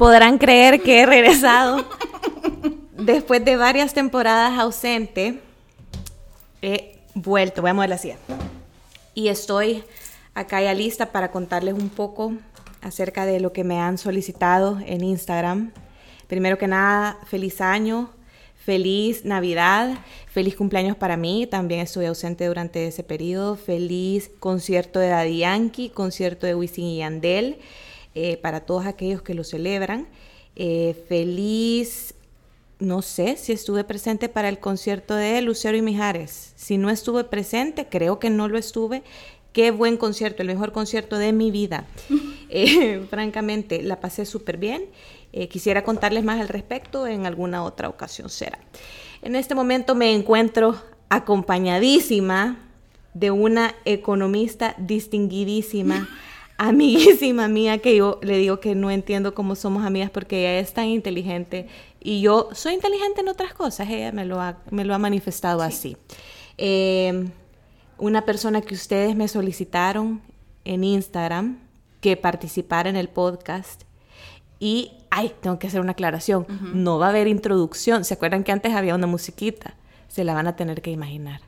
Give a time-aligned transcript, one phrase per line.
[0.00, 1.84] podrán creer que he regresado
[2.96, 5.42] después de varias temporadas ausente.
[6.62, 8.16] He vuelto, voy a mover la silla.
[9.12, 9.84] Y estoy
[10.32, 12.32] acá ya lista para contarles un poco
[12.80, 15.70] acerca de lo que me han solicitado en Instagram.
[16.28, 18.08] Primero que nada, feliz año,
[18.64, 19.98] feliz Navidad,
[20.32, 21.46] feliz cumpleaños para mí.
[21.46, 23.54] También estuve ausente durante ese periodo.
[23.54, 27.58] Feliz concierto de Daddy Yankee, concierto de Wisin y Yandel,
[28.14, 30.08] eh, para todos aquellos que lo celebran.
[30.56, 32.14] Eh, feliz,
[32.78, 36.52] no sé si estuve presente para el concierto de Lucero y Mijares.
[36.56, 39.02] Si no estuve presente, creo que no lo estuve.
[39.52, 41.86] Qué buen concierto, el mejor concierto de mi vida.
[42.52, 44.86] Eh, francamente, la pasé súper bien.
[45.32, 48.58] Eh, quisiera contarles más al respecto en alguna otra ocasión será.
[49.22, 50.74] En este momento me encuentro
[51.08, 52.58] acompañadísima
[53.14, 56.08] de una economista distinguidísima,
[56.60, 60.74] amiguísima mía, que yo le digo que no entiendo cómo somos amigas porque ella es
[60.74, 61.68] tan inteligente
[62.00, 65.62] y yo soy inteligente en otras cosas, ella me lo ha, me lo ha manifestado
[65.62, 65.96] así.
[66.58, 67.30] Eh,
[67.96, 70.20] una persona que ustedes me solicitaron
[70.64, 71.58] en Instagram
[72.02, 73.84] que participara en el podcast
[74.58, 78.04] y, ay, tengo que hacer una aclaración, no va a haber introducción.
[78.04, 79.76] ¿Se acuerdan que antes había una musiquita?
[80.08, 81.40] Se la van a tener que imaginar.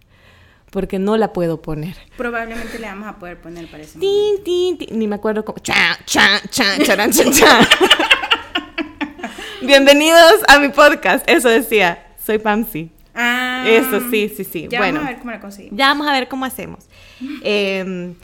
[0.73, 1.95] Porque no la puedo poner.
[2.17, 4.99] Probablemente le vamos a poder poner para ese tin, tin, tin.
[4.99, 5.59] Ni me acuerdo cómo.
[5.59, 7.61] Cha, cha, cha, charan, cha, cha.
[9.61, 11.29] Bienvenidos a mi podcast.
[11.29, 12.15] Eso decía.
[12.25, 12.91] Soy Pamsi.
[13.15, 14.67] Ah, Eso sí, sí, sí.
[14.71, 15.79] Ya bueno, vamos a ver cómo la conseguimos.
[15.79, 16.87] ya vamos a ver cómo hacemos.
[17.45, 18.15] Eh,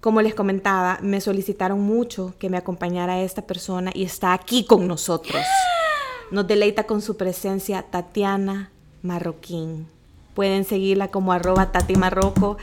[0.00, 4.86] como les comentaba, me solicitaron mucho que me acompañara esta persona y está aquí con
[4.86, 5.42] nosotros.
[6.30, 8.70] Nos deleita con su presencia Tatiana
[9.02, 9.88] Marroquín.
[10.34, 12.56] Pueden seguirla como arroba Tati Marroco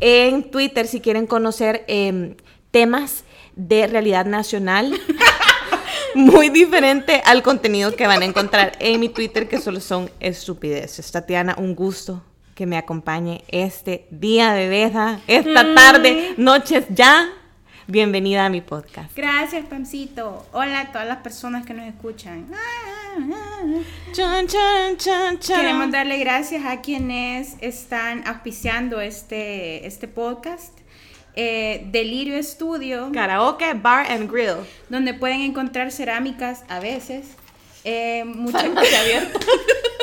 [0.00, 2.36] en Twitter si quieren conocer eh,
[2.70, 3.24] temas
[3.54, 4.92] de realidad nacional.
[6.14, 11.12] Muy diferente al contenido que van a encontrar en mi Twitter, que solo son estupideces.
[11.12, 12.22] Tatiana, un gusto
[12.54, 17.28] que me acompañe este día de besa, esta tarde, noches ya.
[17.88, 19.16] Bienvenida a mi podcast.
[19.16, 20.44] Gracias, Pamcito.
[20.52, 22.48] Hola a todas las personas que nos escuchan.
[24.12, 25.60] Chan, chan, chan, chan.
[25.60, 30.76] Queremos darle gracias a quienes están auspiciando este, este podcast.
[31.36, 34.66] Eh, Delirio Estudio, Karaoke, bar and grill.
[34.88, 37.36] donde pueden encontrar cerámicas a veces.
[37.84, 38.22] Eh,
[38.52, 39.38] abierta.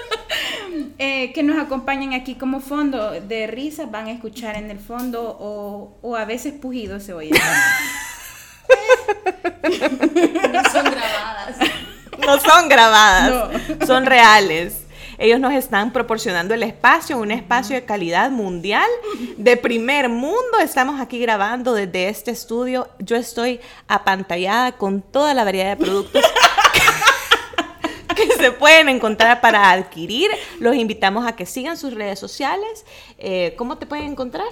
[0.97, 5.37] eh, que nos acompañan aquí como fondo de risas, van a escuchar en el fondo
[5.39, 7.31] o, o a veces pujidos se oye.
[10.51, 11.57] No son grabadas.
[12.19, 14.83] No son grabadas, son reales.
[15.17, 18.87] Ellos nos están proporcionando el espacio, un espacio de calidad mundial,
[19.37, 20.59] de primer mundo.
[20.61, 22.89] Estamos aquí grabando desde este estudio.
[22.99, 26.23] Yo estoy apantallada con toda la variedad de productos
[28.15, 30.29] que se pueden encontrar para adquirir.
[30.59, 32.85] Los invitamos a que sigan sus redes sociales.
[33.17, 34.47] Eh, ¿Cómo te pueden encontrar?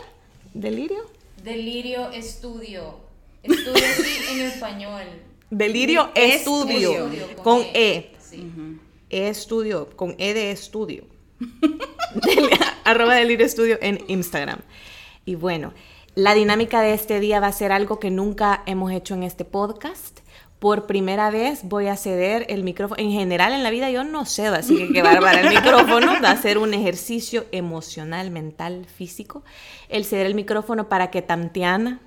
[0.53, 1.09] ¿Delirio?
[1.43, 2.95] Delirio Estudio.
[3.43, 3.73] Estudio
[4.03, 5.03] sí en español.
[5.49, 8.11] Delirio Estudio, Estudio, con con E.
[8.19, 8.49] Sí.
[9.09, 11.03] E estudio, con E de estudio.
[12.15, 12.49] Del-
[12.85, 14.59] arroba Delirio Estudio en Instagram.
[15.25, 15.73] Y bueno,
[16.15, 19.43] la dinámica de este día va a ser algo que nunca hemos hecho en este
[19.45, 20.20] podcast.
[20.61, 23.01] Por primera vez voy a ceder el micrófono.
[23.01, 26.13] En general en la vida yo no cedo, así que qué bárbara el micrófono.
[26.23, 29.43] Va a ser un ejercicio emocional, mental, físico.
[29.89, 31.99] El ceder el micrófono para que Tantiana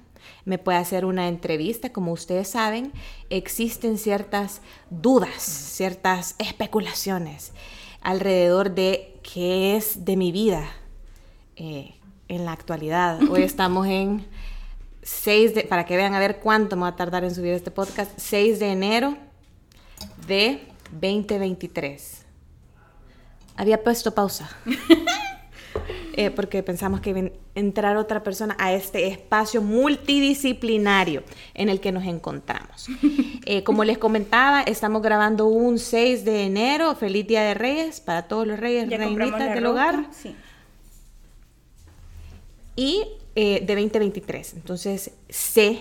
[0.45, 1.93] me pueda hacer una entrevista.
[1.93, 2.93] Como ustedes saben,
[3.29, 7.51] existen ciertas dudas, ciertas especulaciones
[8.03, 10.65] alrededor de qué es de mi vida
[11.57, 11.97] eh,
[12.29, 13.19] en la actualidad.
[13.29, 14.25] Hoy estamos en
[15.05, 17.71] 6 de, para que vean a ver cuánto me va a tardar en subir este
[17.71, 19.17] podcast, 6 de enero
[20.27, 22.25] de 2023.
[23.57, 24.51] Había puesto pausa.
[26.17, 31.25] Eh, porque pensamos que iba a entrar otra persona a este espacio multidisciplinario
[31.55, 32.87] en el que nos encontramos.
[33.47, 36.95] Eh, como les comentaba, estamos grabando un 6 de enero.
[36.95, 40.07] Feliz Día de Reyes para todos los reyes, reinitas del ropa, hogar.
[40.13, 40.35] Sí.
[42.75, 44.55] Y eh, de 2023.
[44.55, 45.81] Entonces, sé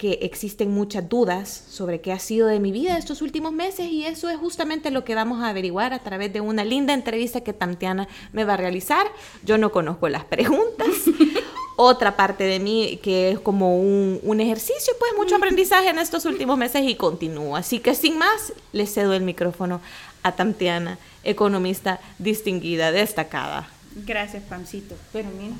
[0.00, 4.06] que existen muchas dudas sobre qué ha sido de mi vida estos últimos meses y
[4.06, 7.52] eso es justamente lo que vamos a averiguar a través de una linda entrevista que
[7.52, 9.06] Tantiana me va a realizar.
[9.44, 10.88] Yo no conozco las preguntas.
[11.76, 16.24] Otra parte de mí que es como un, un ejercicio, pues mucho aprendizaje en estos
[16.24, 17.54] últimos meses y continúo.
[17.54, 19.82] Así que sin más, le cedo el micrófono
[20.22, 23.68] a Tantiana, economista distinguida, destacada.
[23.94, 24.94] Gracias, Pamcito.
[25.12, 25.56] Pero mira.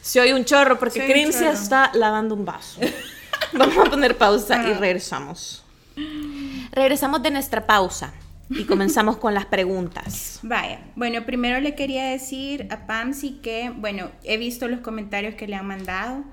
[0.00, 1.52] Se oye un chorro porque Se oye un Crim se chorro.
[1.52, 2.80] está lavando un vaso.
[3.52, 4.78] Vamos a poner pausa y Ah.
[4.78, 5.64] regresamos.
[6.72, 8.12] Regresamos de nuestra pausa
[8.50, 10.38] y comenzamos con las preguntas.
[10.42, 15.46] Vaya, bueno, primero le quería decir a Pamsi que, bueno, he visto los comentarios que
[15.48, 16.24] le han mandado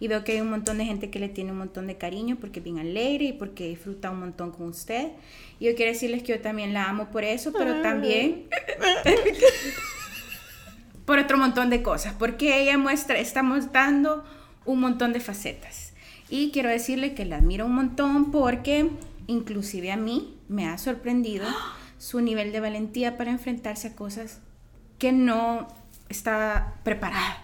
[0.00, 2.36] y veo que hay un montón de gente que le tiene un montón de cariño
[2.40, 5.08] porque es bien alegre y porque disfruta un montón con usted.
[5.58, 8.46] Y yo quiero decirles que yo también la amo por eso, pero también
[11.04, 14.24] por otro montón de cosas, porque ella muestra, está mostrando
[14.64, 15.92] un montón de facetas.
[16.30, 18.90] Y quiero decirle que la admiro un montón porque
[19.26, 21.46] inclusive a mí me ha sorprendido
[21.98, 24.40] su nivel de valentía para enfrentarse a cosas
[24.98, 25.68] que no
[26.08, 27.38] estaba preparada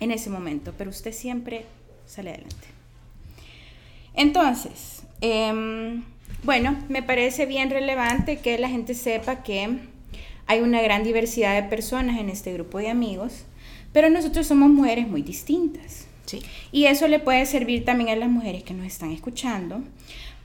[0.00, 1.66] en ese momento, pero usted siempre
[2.06, 2.68] sale adelante.
[4.14, 6.04] Entonces, em,
[6.42, 9.78] bueno, me parece bien relevante que la gente sepa que
[10.46, 13.44] hay una gran diversidad de personas en este grupo de amigos,
[13.92, 16.06] pero nosotros somos mujeres muy distintas.
[16.26, 16.42] Sí.
[16.72, 19.82] Y eso le puede servir también a las mujeres que nos están escuchando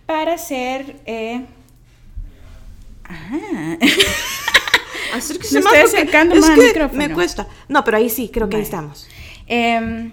[0.05, 0.97] para ser...
[1.05, 1.45] Eh...
[3.05, 3.77] Ah.
[5.13, 7.07] Acérquese Me más estoy acercando es más al que micrófono.
[7.07, 7.47] Me cuesta.
[7.67, 9.07] No, pero ahí sí, creo que ahí estamos.
[9.45, 10.11] Em,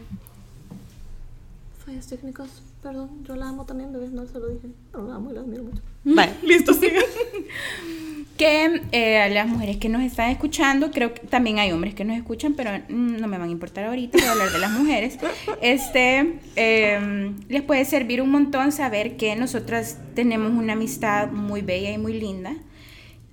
[1.84, 4.68] Fallas técnicas, perdón, yo la amo también, bebé, no se lo dije.
[4.90, 5.80] Pero la amo y la admiro mucho.
[6.14, 7.00] Vale, listo, siga.
[8.38, 12.04] que eh, a las mujeres que nos están escuchando, creo que también hay hombres que
[12.04, 14.70] nos escuchan, pero mm, no me van a importar ahorita, voy a hablar de las
[14.70, 15.18] mujeres.
[15.60, 21.90] Este, eh, les puede servir un montón saber que nosotras tenemos una amistad muy bella
[21.90, 22.54] y muy linda,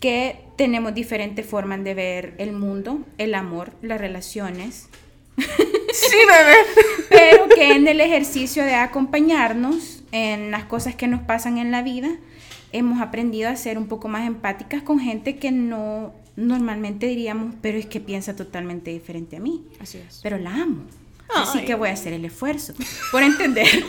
[0.01, 4.89] que tenemos diferentes formas de ver el mundo, el amor, las relaciones,
[5.37, 6.55] Sí, bebé.
[7.09, 11.81] pero que en el ejercicio de acompañarnos en las cosas que nos pasan en la
[11.83, 12.09] vida,
[12.77, 17.77] hemos aprendido a ser un poco más empáticas con gente que no normalmente diríamos, pero
[17.77, 19.63] es que piensa totalmente diferente a mí.
[19.79, 20.19] Así es.
[20.21, 20.83] Pero la amo.
[21.33, 21.65] Así Ay.
[21.65, 22.73] que voy a hacer el esfuerzo
[23.11, 23.65] por entender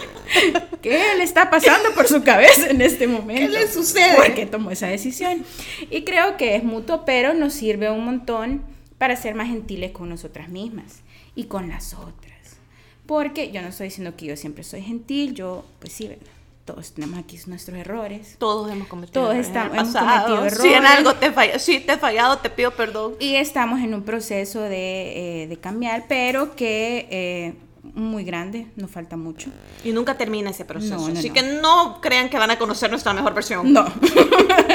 [0.83, 3.53] qué le está pasando por su cabeza en este momento.
[3.53, 4.17] le sucede?
[4.17, 5.45] ¿Por qué tomó esa decisión?
[5.91, 8.63] Y creo que es mutuo, pero nos sirve un montón
[8.97, 11.01] para ser más gentiles con nosotras mismas
[11.35, 12.57] y con las otras.
[13.05, 16.36] Porque yo no estoy diciendo que yo siempre soy gentil, yo, pues sí, ¿verdad?
[16.67, 18.37] Todos tenemos aquí nuestros errores.
[18.39, 20.37] Todos hemos cometido Todos errores estamos- hemos pasado.
[20.37, 20.91] cometido Si en errores.
[20.99, 23.15] algo te falla, sí te he fallado, te pido perdón.
[23.21, 27.55] Y estamos en un proceso de, eh, de cambiar, pero que eh,
[27.95, 29.49] muy grande, nos falta mucho.
[29.85, 30.97] Y nunca termina ese proceso.
[30.97, 31.35] No, no, Así no.
[31.35, 33.73] que no crean que van a conocer nuestra mejor versión.
[33.73, 33.87] No.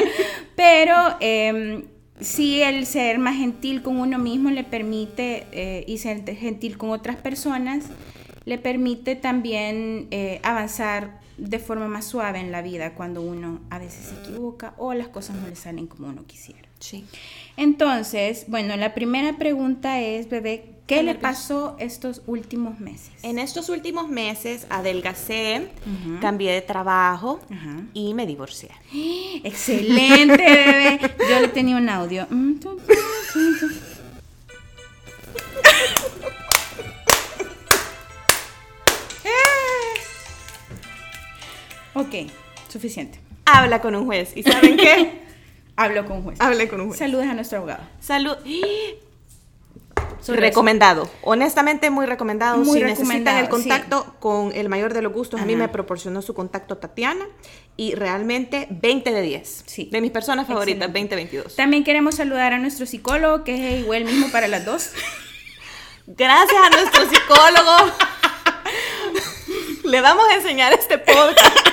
[0.55, 1.85] Pero eh,
[2.19, 6.91] sí el ser más gentil con uno mismo le permite, eh, y ser gentil con
[6.91, 7.85] otras personas,
[8.45, 13.79] le permite también eh, avanzar de forma más suave en la vida cuando uno a
[13.79, 16.69] veces se equivoca o las cosas no le salen como uno quisiera.
[16.79, 17.03] Sí.
[17.57, 23.11] Entonces, bueno, la primera pregunta es, bebé, ¿qué le pasó estos últimos meses?
[23.23, 26.19] En estos últimos meses adelgacé, Ujú.
[26.21, 27.39] cambié de trabajo
[27.93, 28.69] y me divorcié.
[29.43, 30.99] Excelente, bebé.
[31.29, 32.27] Yo le tenía un audio.
[42.01, 42.31] Ok,
[42.68, 43.19] suficiente.
[43.45, 44.31] Habla con un juez.
[44.36, 45.21] ¿Y saben qué?
[45.75, 46.42] Hablo con juez.
[46.42, 46.98] Hable con un juez.
[46.98, 47.83] Saludos a nuestro abogado.
[48.00, 48.36] Salud.
[50.20, 51.10] Sobre recomendado.
[51.22, 52.58] Honestamente, muy recomendado.
[52.58, 55.67] Muy si necesitan recomendado, el contacto con el mayor de los gustos, a mí me
[55.67, 57.25] proporcionó su contacto Tatiana.
[57.77, 59.63] Y realmente 20 de 10.
[59.65, 59.89] Sí.
[59.91, 61.15] De mis personas favoritas, Excelente.
[61.15, 61.55] 2022.
[61.55, 64.91] También queremos saludar a nuestro psicólogo, que es igual mismo para las dos.
[66.08, 67.93] Gracias a nuestro psicólogo.
[69.84, 71.72] Le vamos a enseñar este podcast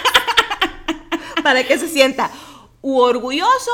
[1.42, 2.30] para que se sienta
[2.80, 3.70] u orgulloso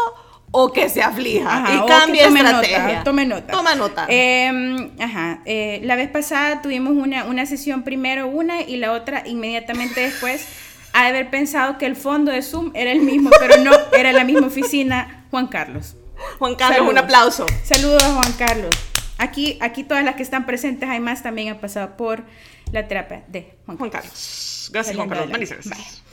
[0.50, 2.86] o que se aflija Ajá, y cambie tome estrategia.
[2.86, 3.52] Nota, tome nota.
[3.52, 4.06] Toma nota.
[4.08, 5.40] Eh, ajá.
[5.44, 10.46] eh, la vez pasada tuvimos una, una sesión primero una y la otra inmediatamente después.
[10.92, 14.12] Ha de haber pensado que el fondo de Zoom era el mismo, pero no, era
[14.12, 15.26] la misma oficina.
[15.32, 15.96] Juan Carlos.
[16.38, 16.92] Juan Carlos, Saludos.
[16.92, 17.46] un aplauso.
[17.64, 18.70] Saludos a Juan Carlos.
[19.18, 22.22] Aquí, aquí todas las que están presentes, hay más también han pasado por
[22.70, 24.10] la terapia de Juan Juan Carlos.
[24.12, 24.70] Carlos.
[24.72, 26.03] Gracias, Juan Carlos.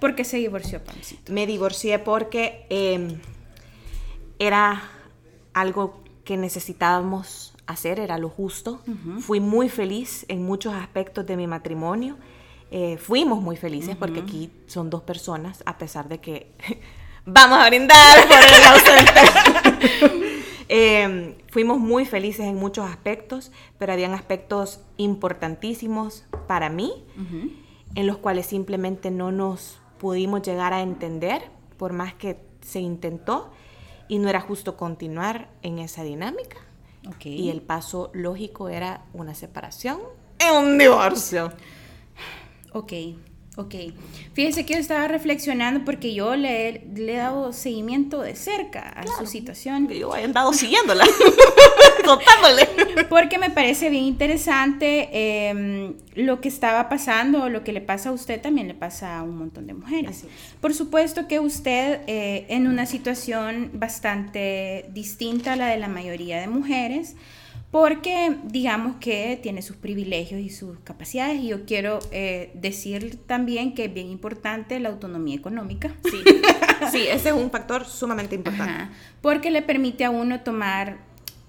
[0.00, 1.32] ¿Por qué se divorció, Pancito?
[1.32, 3.18] Me divorcié porque eh,
[4.38, 4.82] era
[5.52, 8.82] algo que necesitábamos hacer, era lo justo.
[9.20, 12.16] Fui muy feliz en muchos aspectos de mi matrimonio.
[12.70, 16.50] Eh, fuimos muy felices porque aquí son dos personas, a pesar de que
[17.24, 19.20] vamos a brindar por el ausente.
[20.68, 26.92] Eh, fuimos muy felices en muchos aspectos, pero habían aspectos importantísimos para mí
[27.94, 31.40] en los cuales simplemente no nos pudimos llegar a entender
[31.78, 33.50] por más que se intentó
[34.06, 36.58] y no era justo continuar en esa dinámica.
[37.08, 37.24] Ok.
[37.24, 40.00] Y el paso lógico era una separación
[40.38, 41.50] y un divorcio.
[42.74, 42.92] Ok.
[43.56, 43.74] Ok,
[44.32, 49.06] fíjese que yo estaba reflexionando porque yo le, le he dado seguimiento de cerca a
[49.06, 49.86] su situación.
[49.86, 51.06] Que yo he andado siguiéndola,
[52.04, 52.68] contándole.
[53.08, 58.12] Porque me parece bien interesante eh, lo que estaba pasando, lo que le pasa a
[58.12, 60.24] usted también le pasa a un montón de mujeres.
[60.60, 66.40] Por supuesto que usted eh, en una situación bastante distinta a la de la mayoría
[66.40, 67.16] de mujeres,
[67.70, 73.74] porque digamos que tiene sus privilegios y sus capacidades y yo quiero eh, decir también
[73.74, 75.92] que es bien importante la autonomía económica.
[76.04, 76.22] Sí,
[76.92, 78.72] sí, ese es un factor sumamente importante.
[78.72, 80.98] Ajá, porque le permite a uno tomar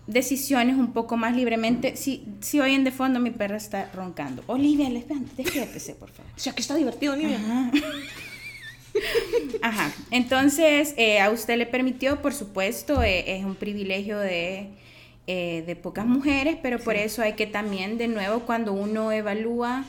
[0.08, 1.96] decisiones un poco más libremente.
[1.96, 4.44] Si, si oyen de fondo mi perra está roncando.
[4.48, 6.32] Olivia, les despiértese, por favor.
[6.36, 7.72] O sea, que está divertido, niña.
[9.62, 14.70] Ajá, entonces eh, a usted le permitió, por supuesto, eh, es un privilegio de,
[15.28, 19.84] eh, de pocas mujeres, pero por eso hay que también, de nuevo, cuando uno evalúa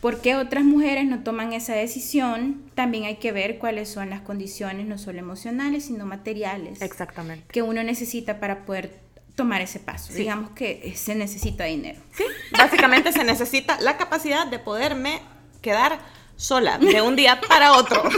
[0.00, 4.20] por qué otras mujeres no toman esa decisión, también hay que ver cuáles son las
[4.20, 7.44] condiciones, no solo emocionales, sino materiales, Exactamente.
[7.52, 9.01] que uno necesita para poder
[9.34, 10.12] tomar ese paso.
[10.12, 10.18] Sí.
[10.20, 12.00] Digamos que eh, se necesita dinero.
[12.16, 15.20] Sí, básicamente se necesita la capacidad de poderme
[15.60, 15.98] quedar
[16.36, 18.02] sola de un día para otro.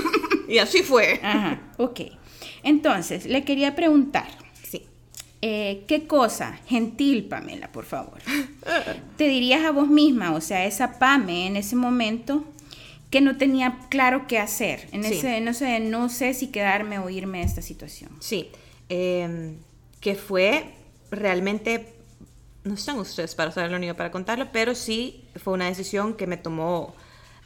[0.47, 1.21] Y así fue.
[1.23, 2.01] Ajá, ok.
[2.63, 4.29] Entonces, le quería preguntar,
[4.63, 4.87] Sí.
[5.41, 8.19] Eh, ¿Qué cosa, gentil Pamela, por favor,
[9.17, 12.45] te dirías a vos misma, o sea, esa Pame en ese momento
[13.11, 15.15] que no tenía claro qué hacer, en Sí.
[15.15, 18.11] ese, no sé, no sé si quedarme o irme de esta situación?
[18.21, 18.51] Sí.
[18.91, 19.57] eh,
[20.01, 20.75] que fue
[21.15, 21.95] realmente,
[22.65, 26.27] no están ustedes para saberlo ni yo para contarlo, pero sí fue una decisión que
[26.27, 26.95] me tomó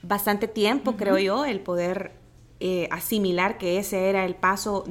[0.03, 2.13] bastante tiempo, creo yo, el poder
[2.61, 4.85] eh, asimilar que ese era el paso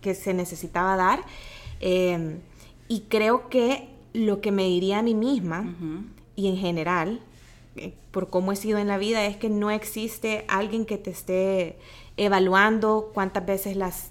[0.00, 1.20] que se necesitaba dar.
[1.80, 2.38] Eh,
[2.88, 5.74] y creo que lo que me diría a mí misma
[6.34, 7.20] y en general,
[7.76, 11.10] eh, por cómo he sido en la vida, es que no existe alguien que te
[11.10, 11.78] esté
[12.16, 14.10] evaluando cuántas veces las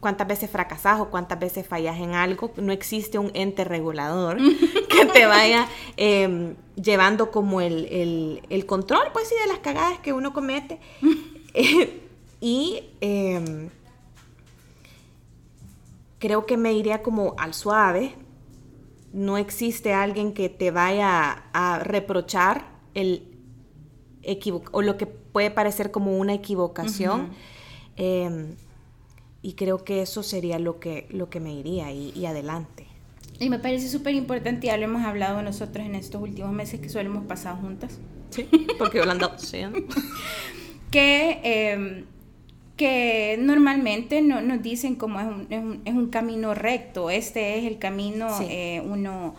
[0.00, 4.36] cuántas veces fracasas o cuántas veces fallas en algo, no existe un ente regulador
[4.88, 9.98] que te vaya eh, llevando como el, el- el control, pues sí, de las cagadas
[10.00, 10.78] que uno comete.
[11.58, 12.02] Eh,
[12.38, 13.70] y eh,
[16.18, 18.14] creo que me iría como al suave.
[19.12, 23.22] No existe alguien que te vaya a reprochar el
[24.22, 27.30] equivo- o lo que puede parecer como una equivocación.
[29.46, 32.84] Y creo que eso sería lo que, lo que me iría y, y adelante.
[33.38, 36.88] Y me parece súper importante, ya lo hemos hablado nosotros en estos últimos meses que
[36.88, 37.96] solo hemos pasado juntas,
[38.30, 39.78] Sí, porque yo lo ando haciendo.
[40.90, 42.04] que, eh,
[42.76, 47.58] que normalmente no, nos dicen como es un, es, un, es un camino recto, este
[47.60, 48.46] es el camino, Sí.
[48.50, 49.36] eh, uno,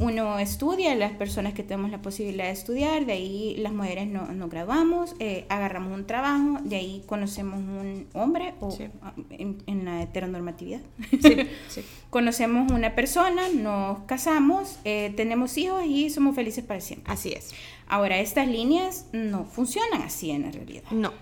[0.00, 4.26] uno estudia, las personas que tenemos la posibilidad de estudiar, de ahí las mujeres no-
[4.32, 8.88] nos graduamos, eh, agarramos un trabajo, de ahí conocemos un hombre o Sí.
[9.02, 10.80] ah, en, en la heteronormatividad.
[11.22, 11.36] Sí,
[11.68, 11.82] sí.
[12.10, 17.12] Conocemos una persona, nos casamos, eh, tenemos hijos y somos felices para siempre.
[17.12, 17.52] Así es.
[17.86, 20.82] Ahora, estas líneas no funcionan así en la realidad.
[20.90, 21.12] No.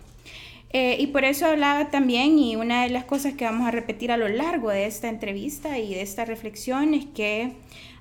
[0.72, 4.10] Eh, y por eso hablaba también, y una de las cosas que vamos a repetir
[4.10, 7.52] a lo largo de esta entrevista y de esta reflexión es que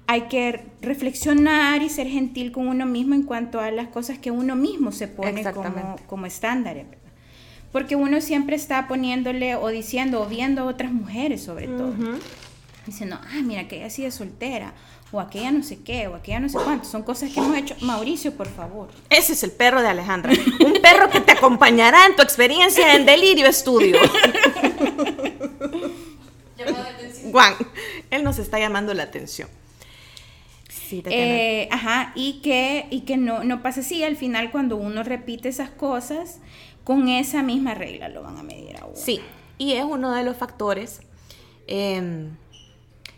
[0.08, 4.32] hay que reflexionar y ser gentil con uno mismo en cuanto a las cosas que
[4.32, 6.86] uno mismo se pone como, como estándares.
[7.72, 11.94] Porque uno siempre está poniéndole o diciendo o viendo a otras mujeres sobre todo.
[12.86, 14.74] Diciendo, ah, mira, aquella sí es soltera,
[15.12, 16.88] o aquella no sé qué, o aquella no sé cuánto.
[16.88, 17.76] Son cosas que hemos hecho.
[17.82, 18.90] Mauricio, por favor.
[19.10, 20.34] Ese es el perro de Alejandra.
[20.66, 24.00] Un perro que te acompañará en tu experiencia en Delirio Estudio.
[26.58, 27.32] Llamada de atención.
[27.32, 27.54] Juan,
[28.10, 29.48] él nos está llamando la atención.
[30.70, 31.04] Sí.
[31.06, 34.04] Eh, ajá, y que, y que no, no pasa así.
[34.04, 36.40] Al final, cuando uno repite esas cosas,
[36.84, 38.96] con esa misma regla lo van a medir a uno.
[38.96, 39.22] Sí,
[39.58, 41.02] y es uno de los factores.
[41.68, 42.28] eh,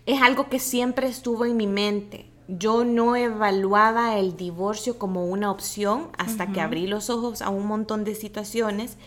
[0.05, 2.25] es algo que siempre estuvo en mi mente.
[2.47, 7.65] Yo no evaluaba el divorcio como una opción hasta que abrí los ojos a un
[7.67, 8.97] montón de situaciones.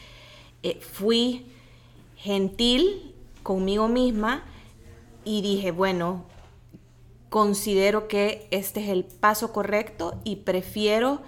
[0.62, 1.46] Eh, fui
[2.16, 4.42] gentil conmigo misma
[5.24, 6.24] y dije, bueno,
[7.28, 11.20] considero que este es el paso correcto y prefiero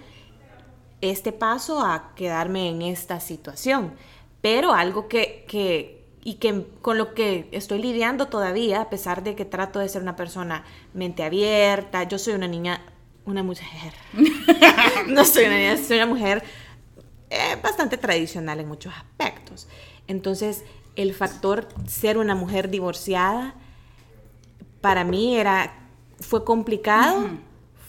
[1.01, 3.93] este paso a quedarme en esta situación.
[4.41, 9.35] Pero algo que, que- y que con lo que estoy lidiando todavía, a pesar de
[9.35, 12.81] que trato de ser una persona mente abierta, yo soy una niña,
[13.25, 13.93] una mujer.
[15.07, 16.43] no soy una niña, soy una mujer
[17.29, 19.67] eh, bastante tradicional en muchos aspectos.
[20.07, 20.63] Entonces,
[20.95, 23.53] el factor ser una mujer divorciada,
[24.81, 25.73] para mí era,
[26.19, 27.37] fue complicado, Ujú.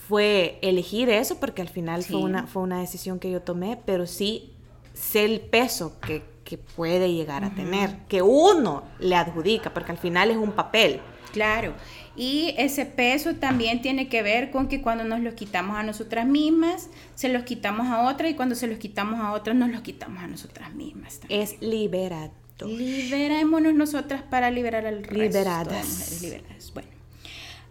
[0.09, 2.13] fue elegir eso, porque al final Sí.
[2.13, 4.53] fue, una, fue una decisión que yo tomé, pero sí
[4.95, 9.99] sé el peso que, que puede llegar a tener, que uno le adjudica, porque al
[9.99, 10.99] final es un papel.
[11.33, 11.75] Claro.
[12.17, 16.27] Y ese peso también tiene que ver con que cuando nos los quitamos a nosotras
[16.27, 19.83] mismas, se los quitamos a otra y cuando se los quitamos a otras, nos los
[19.83, 21.21] quitamos a nosotras mismas.
[21.21, 21.41] también.
[21.41, 22.33] Es liberado.
[22.63, 25.23] Liberémonos nosotras para liberar al resto.
[25.23, 26.73] Liberadas.
[26.75, 26.89] Bueno,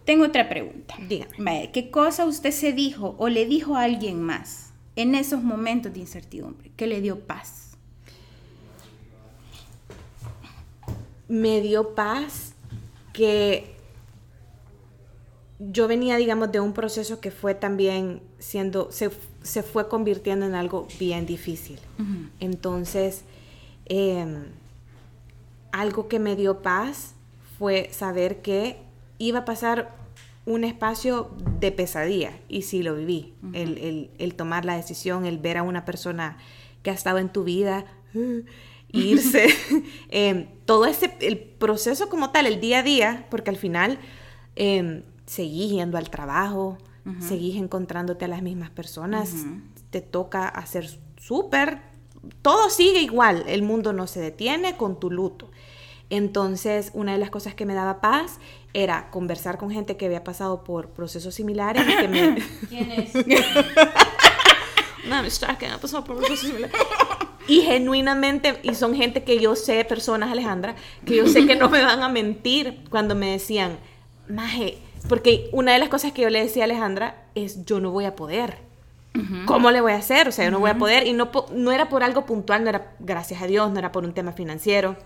[0.06, 0.94] tengo otra pregunta.
[1.06, 1.68] Dígame.
[1.70, 6.00] ¿Qué cosa usted se dijo o le dijo a alguien más en esos momentos de
[6.00, 7.69] incertidumbre que le dio paz?
[11.30, 12.54] Me dio paz
[13.12, 13.74] que
[15.58, 19.10] yo venía, digamos, de un proceso que fue también siendo, se,
[19.42, 21.78] se fue convirtiendo en algo bien difícil.
[22.40, 23.22] Entonces,
[23.86, 24.44] em,
[25.72, 27.14] algo que me dio paz
[27.58, 28.78] fue saber que
[29.18, 29.94] iba a pasar
[30.46, 35.36] un espacio de pesadilla, y sí lo viví, el, el- el tomar la decisión, el
[35.38, 36.38] ver a una persona
[36.82, 37.84] que ha estado en tu vida,
[38.92, 39.48] irse,
[40.10, 43.98] em, todo ese, el proceso como tal, el día a día, porque al final
[44.56, 46.78] em, seguís yendo al trabajo,
[47.18, 49.32] seguís encontrándote a las mismas personas,
[49.90, 51.80] te toca hacer súper,
[52.40, 55.50] todo sigue igual, el mundo no se detiene con tu luto.
[56.10, 58.38] Entonces, una de las cosas que me daba paz
[58.74, 62.42] era conversar con gente que había pasado por procesos similares y que me...
[62.68, 63.12] ¿Quién es?
[65.58, 66.76] Que ha pasado por procesos similares.
[67.48, 71.68] Y genuinamente, y son gente que yo sé, personas, Alejandra, que yo sé que no
[71.68, 73.78] me van a mentir cuando me decían,
[74.28, 74.78] Maje,
[75.08, 78.04] porque una de las cosas que yo le decía a Alejandra es, yo no voy
[78.04, 78.58] a poder.
[79.44, 80.28] ¿Cómo le voy a hacer?
[80.28, 81.06] O sea, yo no voy a poder.
[81.06, 84.04] Y no, no era por algo puntual, no era, gracias a Dios, no era por
[84.04, 84.96] un tema financiero,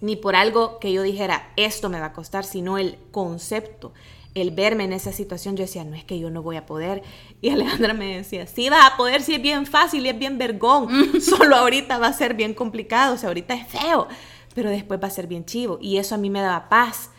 [0.00, 3.92] ni por algo que yo dijera, esto me va a costar, sino el concepto,
[4.36, 5.56] el verme en esa situación.
[5.56, 7.02] Yo decía, no es que yo no voy a poder.
[7.40, 10.38] Y Alejandra me decía, sí vas a poder, sí es bien fácil y es bien
[10.38, 10.88] vergón.
[11.20, 14.06] Solo ahorita va a ser bien complicado, o sea, ahorita es feo,
[14.54, 15.78] pero después va a ser bien chivo.
[15.80, 17.10] Y eso a mí me daba paz,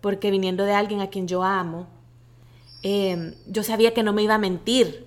[0.00, 1.86] porque viniendo de alguien a quien yo amo,
[2.82, 5.04] eh, yo sabía que no me iba a mentir.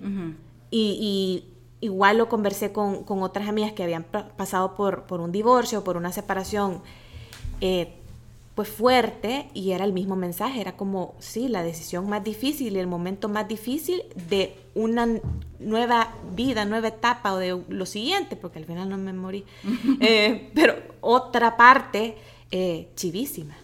[0.70, 1.44] Y,
[1.80, 5.30] y igual lo conversé con, con otras amigas que habían pa- pasado por, por un
[5.32, 6.82] divorcio, por una separación,
[7.60, 7.94] eh,
[8.58, 12.80] pues fuerte, y era el mismo mensaje, era como, sí, la decisión más difícil y
[12.80, 15.06] el momento más difícil de una
[15.60, 19.44] nueva vida, nueva etapa o de lo siguiente, porque al final no me morí,
[20.00, 22.16] Eh, pero otra parte
[22.50, 23.54] eh, chivísima.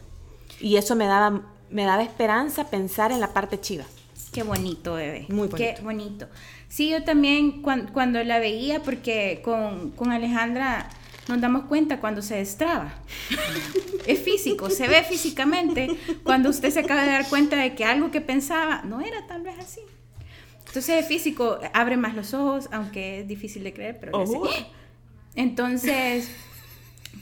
[0.61, 3.87] Y eso me daba, me daba esperanza pensar en la parte chiva.
[4.33, 5.27] Qué bonito, bebé.
[5.29, 5.83] Muy Qué bonito.
[5.83, 6.27] bonito.
[6.69, 10.89] Sí, yo también cuan- cuando la veía, porque con, con Alejandra
[11.29, 12.95] nos damos cuenta cuando se destraba.
[14.07, 15.89] es físico, se ve físicamente
[16.23, 19.43] cuando usted se acaba de dar cuenta de que algo que pensaba no era tal
[19.43, 19.81] vez así.
[20.67, 24.49] Entonces es físico, abre más los ojos, aunque es difícil de creer, pero Ojo.
[25.37, 26.31] Entonces,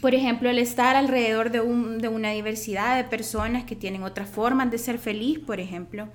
[0.01, 4.29] por ejemplo, el estar alrededor de, un- de una diversidad de personas que tienen otras
[4.29, 6.09] formas de ser feliz, por ejemplo,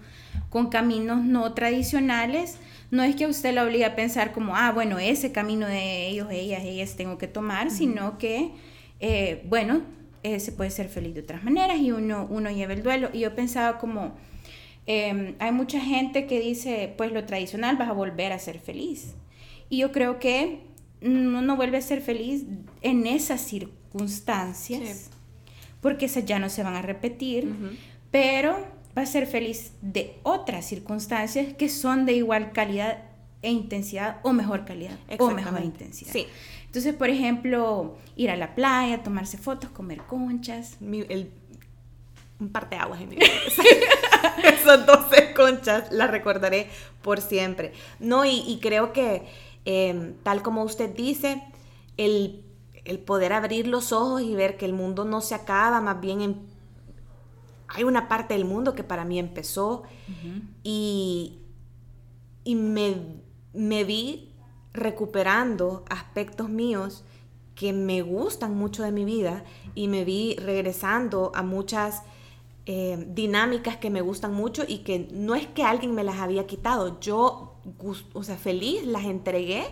[0.49, 2.57] con caminos no tradicionales,
[2.91, 6.07] no es que a usted la obligue a pensar como, ah, bueno, ese camino de
[6.07, 8.51] ellos, ellas, ellas tengo que tomar, sino que,
[8.99, 9.81] eh, bueno,
[10.23, 13.09] eh, se puede ser feliz de otras maneras y uno, uno lleva el duelo.
[13.13, 14.15] Y yo pensaba como,
[14.87, 19.15] eh, hay mucha gente que dice, pues lo tradicional vas a volver a ser feliz.
[19.69, 20.61] Y yo creo que
[21.01, 22.45] uno no vuelve a ser feliz
[22.81, 25.09] en esas circunstancias, Sí.
[25.81, 27.53] porque esas ya no se van a repetir,
[28.11, 28.57] pero
[28.97, 33.03] va a ser feliz de otras circunstancias que son de igual calidad
[33.43, 36.11] e intensidad o mejor calidad o mejor intensidad.
[36.11, 36.25] Sí.
[36.65, 40.77] Entonces, por ejemplo, ir a la playa, tomarse fotos, comer conchas.
[40.81, 41.31] mi- el,
[42.39, 43.27] un par de aguas en mi vida.
[44.43, 46.67] Esas 12 conchas las recordaré
[47.01, 47.73] por siempre.
[47.99, 49.23] No, y, y creo que,
[49.65, 51.41] eh, tal como usted dice,
[51.97, 52.43] el,
[52.85, 56.21] el poder abrir los ojos y ver que el mundo no se acaba, más bien
[56.21, 56.35] em-
[57.67, 59.83] hay una parte del mundo que para mí empezó
[60.63, 61.39] y,
[62.43, 62.95] y me,
[63.53, 64.31] me vi
[64.73, 67.03] recuperando aspectos míos
[67.55, 72.03] que me gustan mucho de mi vida y me vi regresando a muchas
[72.67, 76.45] eh, dinámicas que me gustan mucho y que no es que alguien me las había
[76.45, 77.55] quitado, yo,
[78.13, 79.65] o sea, feliz las entregué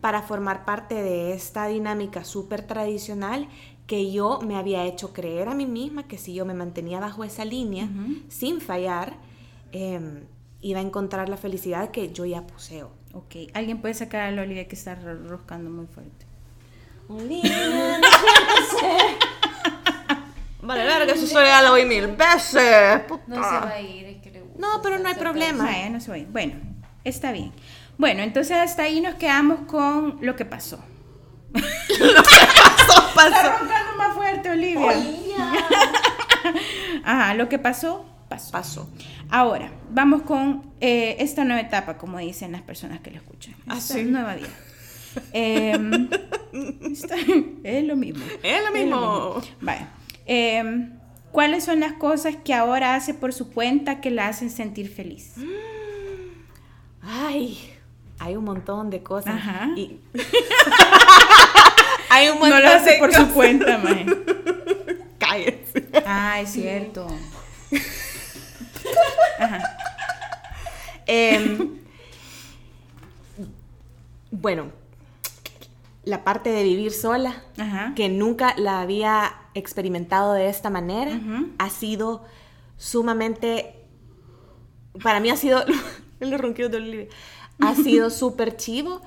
[0.00, 3.46] para formar parte de esta dinámica súper tradicional
[3.90, 7.24] que yo me había hecho creer a mí misma que si yo me mantenía bajo
[7.24, 7.88] esa línea,
[8.28, 9.14] sin fallar,
[9.72, 10.22] eh,
[10.60, 12.92] iba a encontrar la felicidad que yo ya poseo.
[13.14, 16.24] Ok, alguien puede sacar a la Olivia que está ro- roscando muy fuerte.
[20.62, 23.00] Vale, verga, eso soy ya lo oí mil veces.
[23.08, 23.24] puta.
[23.26, 24.58] No se va a ir, es que le gusta.
[24.60, 25.64] No, pero no hay problema.
[25.64, 26.28] Vaya, no se va a ir.
[26.28, 26.54] Bueno,
[27.02, 27.50] está bien.
[27.98, 30.78] Bueno, entonces hasta ahí nos quedamos con lo que pasó.
[33.14, 34.92] pasó, Está roncando más fuerte, Olivia.
[37.04, 38.50] Ajá, lo que pasó, pasó.
[38.52, 38.88] Pasó.
[39.30, 43.54] Ahora, vamos con eh, esta nueva etapa, como dicen las personas que lo escuchan.
[43.66, 44.02] Ah, Esta sí.
[44.04, 44.48] nueva vida.
[45.32, 46.08] Em,
[46.92, 47.16] está-
[47.64, 48.24] es lo mismo.
[48.42, 49.40] Es lo mismo.
[49.60, 49.88] Vaya.
[50.26, 50.92] Em,
[51.32, 55.34] ¿Cuáles son las cosas que ahora hace por su cuenta que la hacen sentir feliz?
[57.02, 57.58] Ay,
[58.18, 59.34] hay un montón de cosas.
[59.36, 59.68] Ajá.
[59.76, 60.00] Y-
[62.20, 63.28] hay un montón No lo hace de por cosas.
[63.28, 64.06] su cuenta, mae.
[65.18, 65.88] Cállese.
[66.06, 67.06] Ah, es cierto.
[71.06, 71.78] Em,
[74.30, 74.70] bueno,
[76.04, 77.92] la parte de vivir sola, Ajá.
[77.96, 81.18] que nunca la había experimentado de esta manera,
[81.58, 82.24] ha sido
[82.76, 83.74] sumamente,
[85.02, 85.64] para mí ha sido,
[86.20, 87.06] los ronquidos de Olivia,
[87.60, 89.02] ha sido súper chivo.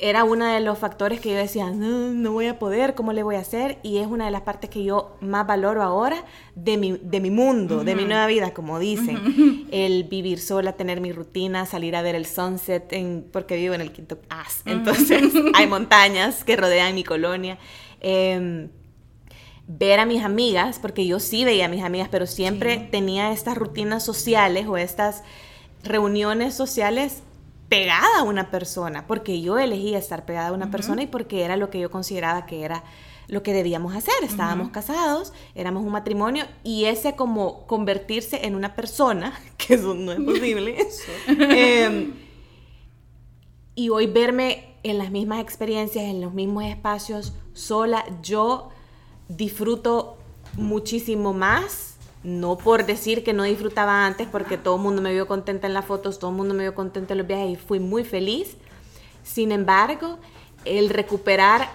[0.00, 3.24] Era uno de los factores que yo decía, no, no voy a poder, ¿cómo le
[3.24, 3.78] voy a hacer?
[3.82, 7.30] Y es una de las partes que yo más valoro ahora de mi, de mi
[7.30, 9.66] mundo, de mi nueva vida, como dicen.
[9.72, 13.80] El vivir sola, tener mi rutina, salir a ver el sunset, en, porque vivo en
[13.80, 14.62] el quinto as.
[14.66, 17.58] Entonces hay montañas que rodean mi colonia.
[18.00, 18.68] Em,
[19.66, 23.58] ver a mis amigas, porque yo sí veía a mis amigas, pero siempre tenía estas
[23.58, 25.22] rutinas sociales o estas
[25.82, 27.22] reuniones sociales
[27.68, 31.56] pegada a una persona, porque yo elegía estar pegada a una persona y porque era
[31.56, 32.82] lo que yo consideraba que era
[33.28, 34.14] lo que debíamos hacer.
[34.22, 40.12] Estábamos casados, éramos un matrimonio y ese como convertirse en una persona, que eso no
[40.12, 40.78] es posible,
[41.28, 42.14] em,
[43.74, 48.70] y hoy verme en las mismas experiencias, en los mismos espacios, sola, yo
[49.28, 50.18] disfruto
[50.54, 51.87] muchísimo más.
[52.24, 55.74] No por decir que no disfrutaba antes, porque todo el mundo me vio contenta en
[55.74, 58.56] las fotos, todo el mundo me vio contenta en los viajes y fui muy feliz.
[59.22, 60.18] Sin embargo,
[60.64, 61.68] el recuperar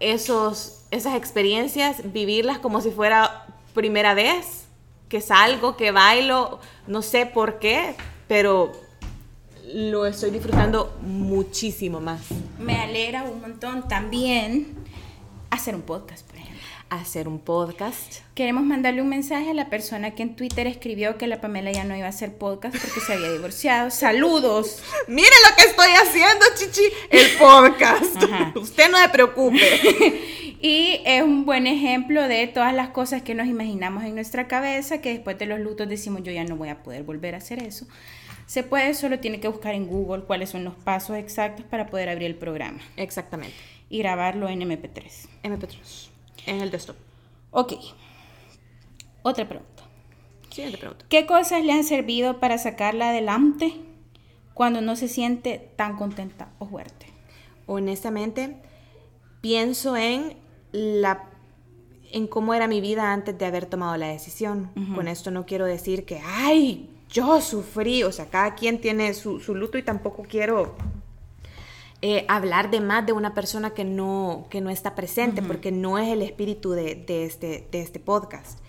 [0.00, 4.66] esos, esas experiencias, vivirlas como si fuera primera vez,
[5.08, 7.96] que salgo, que bailo, no sé por qué,
[8.28, 8.72] pero
[9.72, 12.20] lo estoy disfrutando muchísimo más.
[12.58, 14.74] Me alegra un montón también
[15.50, 16.37] hacer un podcast, ejemplo.
[16.90, 18.20] Hacer un podcast.
[18.34, 21.84] Queremos mandarle un mensaje a la persona que en Twitter escribió que la Pamela ya
[21.84, 23.90] no iba a hacer podcast porque se había divorciado.
[23.90, 24.82] ¡Saludos!
[25.06, 28.16] Mire lo que estoy haciendo, Chichi, el podcast.
[28.22, 28.52] Ajá.
[28.56, 29.58] Usted no se preocupe.
[30.60, 35.00] Y es un buen ejemplo de todas las cosas que nos imaginamos en nuestra cabeza,
[35.00, 37.62] que después de los lutos decimos yo ya no voy a poder volver a hacer
[37.62, 37.86] eso.
[38.46, 42.08] Se puede, solo tiene que buscar en Google cuáles son los pasos exactos para poder
[42.08, 43.54] abrir el programa Exactamente.
[43.88, 45.28] y grabarlo en MP3.
[45.44, 46.08] MP3.
[46.48, 46.96] En el desktop.
[47.50, 47.74] Ok.
[49.22, 49.82] Otra pregunta.
[50.50, 51.04] Siguiente pregunta.
[51.08, 53.74] ¿Qué cosas le han servido para sacarla adelante
[54.54, 57.06] cuando no se siente tan contenta o fuerte?
[57.66, 58.56] Honestamente,
[59.40, 60.36] pienso en
[60.72, 61.24] la
[62.10, 64.70] en cómo era mi vida antes de haber tomado la decisión.
[64.94, 69.40] Con esto no quiero decir que, ay, yo sufrí, o sea, cada quien tiene su,
[69.40, 70.74] su luto y tampoco quiero
[72.00, 75.98] eh, hablar de más de una persona que no, que no está presente, porque no
[75.98, 78.60] es el espíritu de, de este, de este podcast,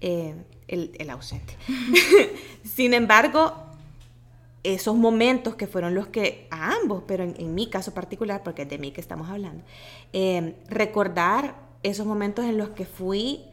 [0.00, 0.34] eh,
[0.68, 1.56] el, el ausente.
[2.64, 3.52] Sin embargo,
[4.62, 8.62] esos momentos que fueron los que a ambos, pero en, en mi caso particular, porque
[8.62, 9.64] es de mí que estamos hablando,
[10.12, 13.44] eh, recordar esos momentos en los que fui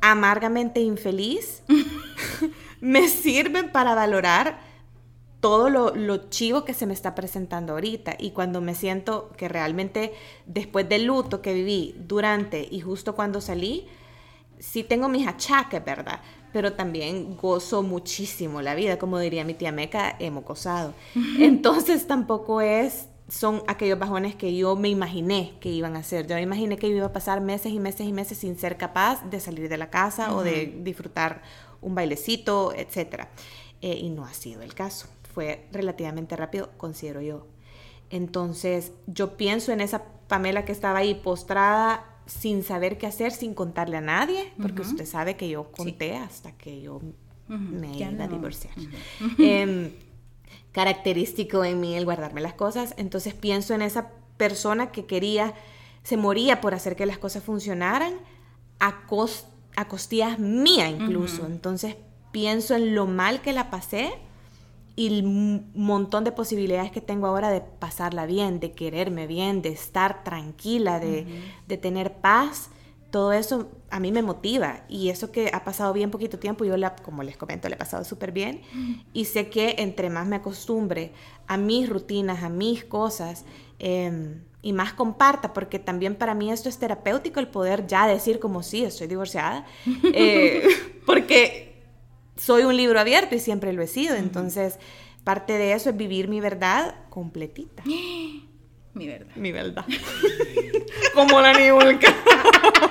[0.00, 1.62] amargamente infeliz,
[2.80, 4.67] me sirven para valorar
[5.40, 8.16] todo lo, lo chivo que se me está presentando ahorita.
[8.18, 10.12] Y cuando me siento que realmente
[10.46, 13.86] después del luto que viví durante y justo cuando salí,
[14.58, 16.20] sí tengo mis achaques, ¿verdad?
[16.52, 20.94] Pero también gozo muchísimo la vida, como diría mi tía Meca, hemos gozado.
[21.38, 26.26] Entonces tampoco es, son aquellos bajones que yo me imaginé que iban a ser.
[26.26, 29.22] Yo me imaginé que iba a pasar meses y meses y meses sin ser capaz
[29.28, 31.42] de salir de la casa o de disfrutar
[31.80, 33.26] un bailecito, etc.
[33.80, 35.06] Eh, y no ha sido el caso.
[35.38, 37.46] Fue relativamente rápido, considero yo.
[38.10, 43.54] Entonces, yo pienso en esa Pamela que estaba ahí postrada sin saber qué hacer, sin
[43.54, 47.00] contarle a nadie, porque usted sabe que yo conté hasta que yo
[47.46, 48.74] me Ya iba a divorciar.
[49.38, 49.92] Em,
[50.72, 52.94] característico en mí el guardarme las cosas.
[52.96, 55.54] Entonces pienso en esa persona que quería,
[56.02, 58.14] se moría por hacer que las cosas funcionaran
[58.80, 59.44] a, cos-
[59.76, 61.46] a costillas mía incluso.
[61.46, 61.94] Entonces
[62.32, 64.12] pienso en lo mal que la pasé
[64.98, 69.68] y el montón de posibilidades que tengo ahora de pasarla bien, de quererme bien, de
[69.68, 71.24] estar tranquila, de,
[71.68, 72.70] de tener paz.
[73.12, 74.80] Todo eso a mí me motiva.
[74.88, 77.78] Y eso que ha pasado bien poquito tiempo, yo la, como les comento, le he
[77.78, 78.60] pasado súper bien.
[79.12, 81.12] Y sé que entre más me acostumbre
[81.46, 83.44] a mis rutinas, a mis cosas,
[83.78, 88.40] em, y más comparta, porque también para mí esto es terapéutico el poder ya decir
[88.40, 89.64] como sí, estoy divorciada,
[90.12, 90.66] eh,
[91.06, 91.67] porque
[92.38, 94.78] soy un libro abierto y siempre lo he sido, entonces
[95.24, 97.82] parte de eso es vivir mi verdad completita.
[98.94, 99.36] Mi verdad.
[99.36, 99.84] Mi verdad.
[101.14, 102.12] como la nibulca.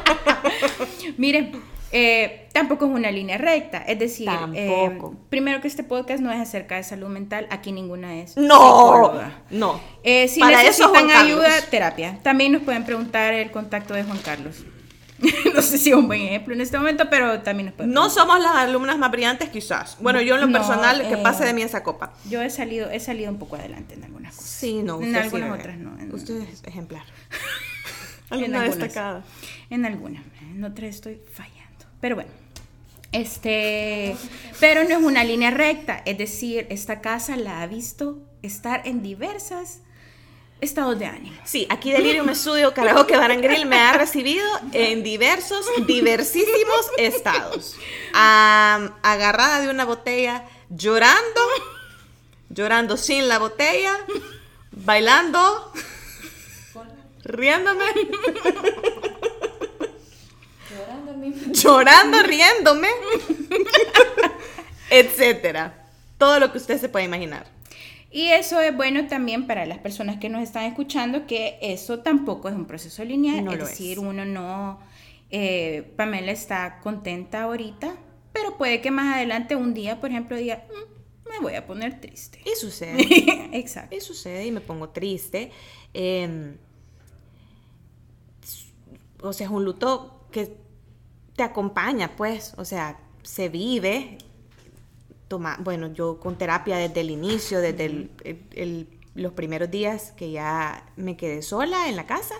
[1.18, 1.52] Miren,
[1.92, 3.80] eh, tampoco es una línea recta.
[3.80, 5.16] Es decir, eh, Tampoco.
[5.30, 8.38] primero que este podcast no es acerca de salud mental, aquí ninguna es.
[8.38, 9.42] No, psicóloga.
[9.50, 9.82] no.
[10.04, 11.44] Eh, si Para eso, necesitan Carlos.
[11.46, 12.20] ayuda, terapia.
[12.24, 14.64] También nos pueden preguntar el contacto de Juan Carlos.
[15.56, 18.40] no sé si es un buen ejemplo en este momento, pero también nos No somos
[18.40, 19.98] las alumnas más brillantes, quizás.
[20.00, 22.14] Bueno, yo en lo No, personal, que eh, pase de mí esa copa.
[22.30, 24.50] Yo he salido, he salido un poco adelante en algunas cosas.
[24.50, 25.02] Sí, no.
[25.02, 26.00] En algunas sí, otras no.
[26.00, 27.04] En, Usted es ejemplar.
[28.32, 28.78] en algunas.
[28.78, 29.24] destacada.
[29.70, 30.24] En algunas.
[30.42, 31.86] En otras estoy fallando.
[32.00, 32.32] Pero bueno.
[33.14, 34.16] Este,
[34.60, 39.02] pero no es una línea recta, es decir, esta casa la ha visto estar en
[39.02, 39.80] diversas
[40.62, 41.38] estados de ánimo.
[41.44, 47.76] Sí, aquí Delirium Studio Karaoke Barangril me ha recibido en diversos, diversísimos estados.
[48.14, 51.42] Am, agarrada de una botella, llorando,
[52.50, 53.98] llorando sin la botella,
[54.72, 55.72] bailando,
[57.24, 57.86] riéndome,
[61.52, 62.90] llorando, riéndome,
[64.90, 65.86] etcétera.
[66.18, 67.57] Todo lo que usted se puede imaginar.
[68.10, 72.48] Y eso es bueno también para las personas que nos están escuchando, que eso tampoco
[72.50, 73.44] es un proceso lineal.
[73.44, 74.04] No es decir, es.
[74.04, 74.80] uno no.
[75.30, 77.96] eh, Pamela está contenta ahorita,
[78.34, 82.00] pero puede que más adelante un día, por ejemplo, diga, "Mm, me voy a poner
[82.00, 82.40] triste.
[82.46, 83.04] Y sucede.
[83.58, 83.96] Exacto.
[83.96, 85.52] Y sucede y me pongo triste.
[85.94, 86.56] Eh,
[89.22, 90.56] o sea, es un luto que
[91.36, 92.54] te acompaña, pues.
[92.58, 94.18] O sea, se vive.
[95.28, 100.12] Toma, bueno, yo con terapia desde el inicio, desde el- el- el- los primeros días
[100.16, 102.36] que ya me quedé sola en la casa.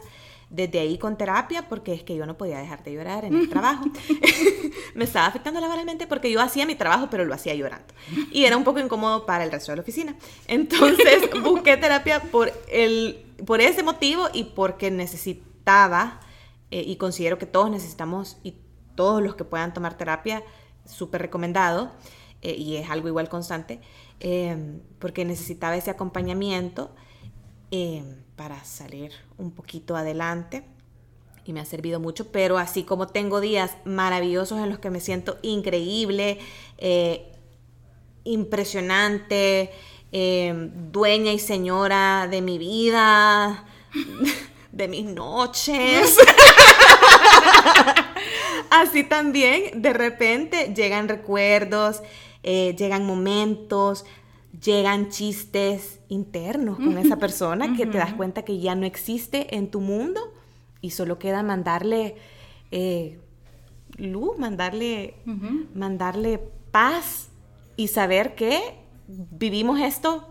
[0.50, 3.50] Desde ahí con terapia, porque es que yo no podía dejar de llorar en el
[3.50, 3.84] trabajo.
[4.96, 7.94] me estaba afectando laboralmente porque yo hacía mi trabajo, pero lo hacía llorando.
[8.32, 10.16] Y era un poco incómodo para el resto de la oficina.
[10.48, 16.22] Entonces busqué terapia por, el, por ese motivo y porque necesitaba,
[16.72, 18.56] eh, y considero que todos necesitamos, y
[18.96, 20.44] todos los que puedan tomar terapia,
[20.86, 21.92] súper recomendado,
[22.42, 23.80] eh, y es algo igual constante,
[24.20, 26.92] eh, porque necesitaba ese acompañamiento
[27.72, 28.04] eh,
[28.38, 30.64] para salir un poquito adelante
[31.48, 35.00] y me ha servido mucho, pero así como tengo días maravillosos en los que me
[35.00, 36.40] siento increíble,
[36.78, 37.32] eh,
[38.26, 39.72] impresionante,
[40.12, 40.54] eh,
[40.92, 43.66] dueña y señora de mi vida,
[44.72, 46.18] de mis noches.
[48.70, 52.02] Así también, de repente llegan recuerdos,
[52.44, 54.06] eh, llegan momentos,
[54.64, 59.70] llegan chistes internos con esa persona que te das cuenta que ya no existe en
[59.70, 60.34] tu mundo
[60.82, 62.16] y solo queda mandarle
[62.72, 63.20] eh,
[63.98, 65.16] luz, mandarle,
[65.74, 66.40] mandarle
[66.72, 67.30] paz
[67.76, 68.60] y saber que
[69.08, 70.28] vivimos esto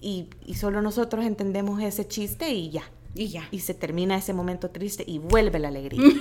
[0.00, 2.84] y, y solo nosotros entendemos ese chiste y ya.
[3.14, 3.46] Y ya.
[3.50, 6.00] Y se termina ese momento triste y vuelve la alegría.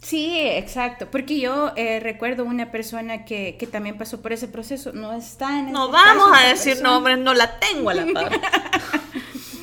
[0.00, 1.08] Sí, exacto.
[1.10, 4.92] Porque yo eh, recuerdo una persona que, que también pasó por ese proceso.
[4.92, 8.06] No está en No este vamos caso a decir nombres, no la tengo a la
[8.06, 8.30] par.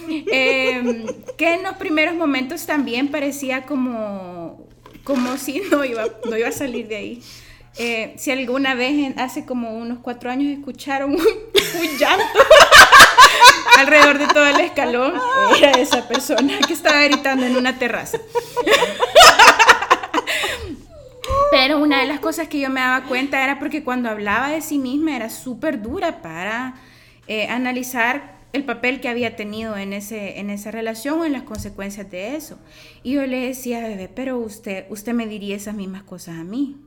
[0.08, 1.06] Eh,
[1.36, 4.68] que en los primeros momentos también parecía como,
[5.04, 7.24] como si no iba, no iba a salir de ahí.
[7.78, 12.24] Eh, si alguna vez en- hace como unos cuatro años escucharon un, un llanto
[13.78, 15.14] alrededor de todo el escalón,
[15.58, 18.20] era esa persona que estaba gritando en una terraza.
[21.52, 24.62] Pero una de las cosas que yo me daba cuenta era porque cuando hablaba de
[24.62, 26.76] sí misma era súper dura para
[27.28, 31.44] eh, analizar el papel que había tenido en, ese, en esa relación o en las
[31.44, 32.58] consecuencias de eso.
[33.04, 36.78] Y yo le decía, bebé, pero usted, usted me diría esas mismas cosas a mí.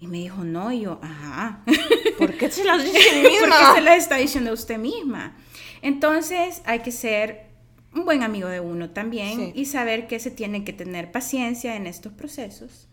[0.00, 1.62] Y me dijo, no, y yo, ajá.
[2.18, 3.56] ¿Por qué se las dice ¿Por misma?
[3.58, 5.36] qué se las está diciendo a usted misma?
[5.82, 7.46] Entonces hay que ser
[7.94, 9.52] un buen amigo de uno también Sí.
[9.54, 12.88] y saber que se tiene que tener paciencia en estos procesos.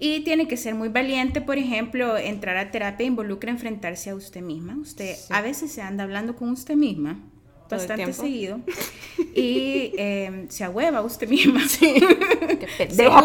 [0.00, 4.40] Y tiene que ser muy valiente, por ejemplo, entrar a terapia involucra enfrentarse a usted
[4.42, 4.76] misma.
[4.76, 5.28] Usted Sí.
[5.30, 7.20] a veces se anda hablando con usted misma
[7.68, 8.22] bastante tiempo.
[8.22, 8.60] seguido
[9.34, 11.60] y eh, se ahueva usted misma.
[11.80, 13.24] Pamela, qué pendeja.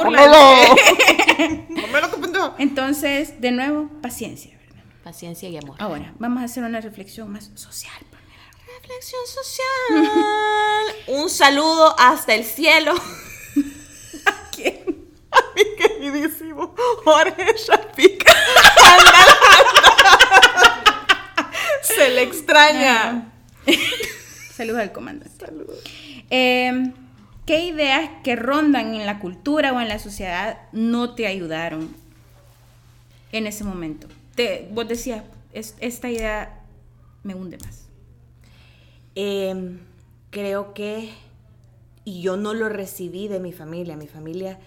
[2.58, 4.58] Entonces, de nuevo, paciencia.
[4.58, 4.84] ¿verdad?
[5.04, 5.76] Paciencia y amor.
[5.80, 7.94] Ahora, vamos a hacer una reflexión más social.
[8.10, 8.30] Pamela.
[8.82, 10.96] Reflexión social.
[11.08, 12.94] Un saludo hasta el cielo.
[14.56, 15.10] ¿Quién?
[15.32, 16.74] A mi queridísimo
[17.04, 18.26] Jorge Shapik.
[21.82, 23.32] Se le extraña.
[24.60, 25.46] Saludos al comandante.
[26.30, 26.92] Eh,
[27.46, 31.88] ¿Qué ideas que rondan en la cultura o en la sociedad no te ayudaron
[33.32, 34.10] en ese momento?
[34.36, 36.60] Te, vos decías, "Es- esta idea
[37.24, 37.86] me hunde más.
[39.16, 39.80] Em,
[40.30, 41.10] creo que,
[42.04, 44.60] y yo no lo recibí de mi familia, mi familia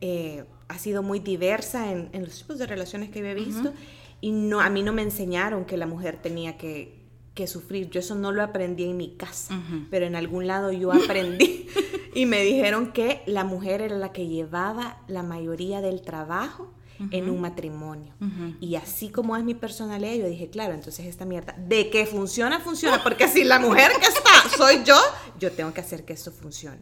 [0.00, 3.74] eh, ha sido muy diversa en, en los tipos de relaciones que había visto
[4.22, 6.94] y no, a mí no me enseñaron que la mujer tenía que,
[7.40, 7.88] que sufrir.
[7.88, 9.58] Yo eso no lo aprendí en mi casa,
[9.90, 11.66] pero en algún lado yo aprendí
[12.14, 16.70] y me dijeron que la mujer era la que llevaba la mayoría del trabajo
[17.10, 18.12] en un matrimonio.
[18.60, 22.60] Y así como es mi personalidad, yo dije, claro, entonces esta mierda, de que funciona,
[22.60, 25.00] funciona, porque si la mujer que está soy yo,
[25.38, 26.80] yo tengo que hacer que esto funcione.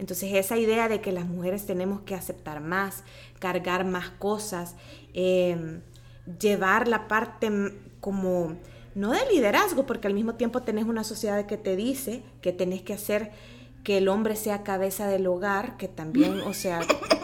[0.00, 3.04] Entonces esa idea de que las mujeres tenemos que aceptar más,
[3.38, 4.74] cargar más cosas,
[5.14, 5.80] eh,
[6.40, 8.56] llevar la parte como,
[8.94, 12.82] no de liderazgo, porque al mismo tiempo tenés una sociedad que te dice que tenés
[12.82, 13.30] que hacer
[13.84, 16.80] que el hombre sea cabeza del hogar, que también, o sea,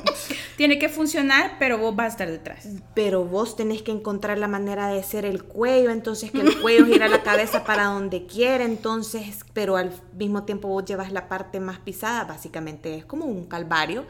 [0.57, 2.67] Tiene que funcionar, pero vos vas a estar detrás.
[2.95, 6.87] pero vos tenés que encontrar la manera de hacer el cuello, entonces que el cuello
[6.87, 11.61] gira la cabeza para donde quiere, entonces, pero al mismo tiempo vos llevas la parte
[11.61, 14.07] más pisada, básicamente es como un calvario.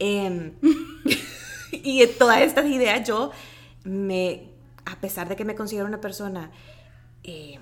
[0.00, 0.54] Em,
[1.72, 3.30] y todas estas ideas yo
[3.84, 4.50] me,
[4.84, 6.50] a pesar de que me considero una persona
[7.24, 7.58] eh,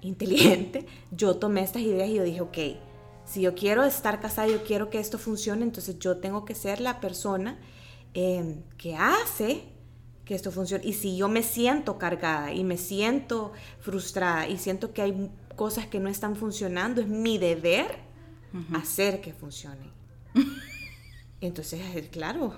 [0.00, 2.58] inteligente, yo tomé estas ideas y yo dije, ok,
[3.24, 6.80] si yo quiero estar casada, yo quiero que esto funcione, entonces yo tengo que ser
[6.80, 7.58] la persona
[8.12, 9.62] eh, que hace
[10.24, 10.84] que esto funcione.
[10.86, 15.86] Y si yo me siento cargada y me siento frustrada y siento que hay cosas
[15.86, 17.98] que no están funcionando, es mi deber
[18.74, 19.90] hacer que funcionen.
[21.40, 22.54] Entonces, eh, claro,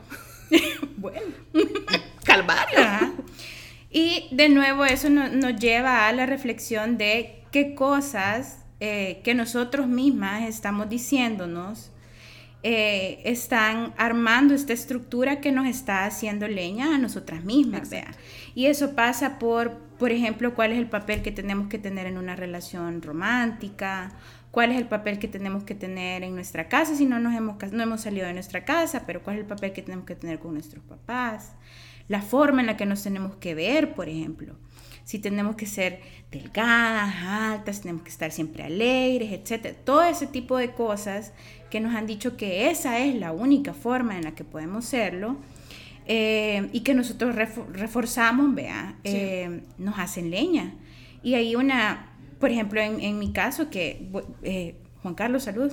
[0.97, 1.21] Bueno.
[2.25, 2.79] calvario.
[2.79, 3.13] Ajá.
[3.91, 9.35] Y de nuevo eso no- nos lleva a la reflexión de qué cosas eh, que
[9.35, 11.93] nosotros mismas estamos diciéndonos
[12.63, 17.89] eh, están armando esta estructura que nos está haciendo leña a nosotras mismas.
[17.91, 18.11] vea.
[18.55, 22.19] Y eso pasa por, por ejemplo, cuál es el papel que tenemos que tener en
[22.19, 24.11] una relación romántica,
[24.51, 27.57] cuál es el papel que tenemos que tener en nuestra casa si no, nos hemos,
[27.73, 30.39] no hemos salido de nuestra casa, pero cuál es el papel que tenemos que tener
[30.41, 31.53] con nuestros papás,
[32.09, 34.55] la forma en la que nos tenemos que ver, por ejemplo.
[35.05, 36.01] Si tenemos que ser
[36.33, 39.77] delgadas, altas, tenemos que estar siempre alegres, etc.
[39.85, 41.33] Todo ese tipo de cosas
[41.71, 45.37] que nos han dicho que esa es la única forma en la que podemos serlo
[46.07, 50.75] eh, y que nosotros refo- reforzamos, vea, eh, nos hacen leña.
[51.23, 54.09] Y hay una, por ejemplo, en, en mi caso, que
[54.43, 55.73] eh, Juan Carlos, salud.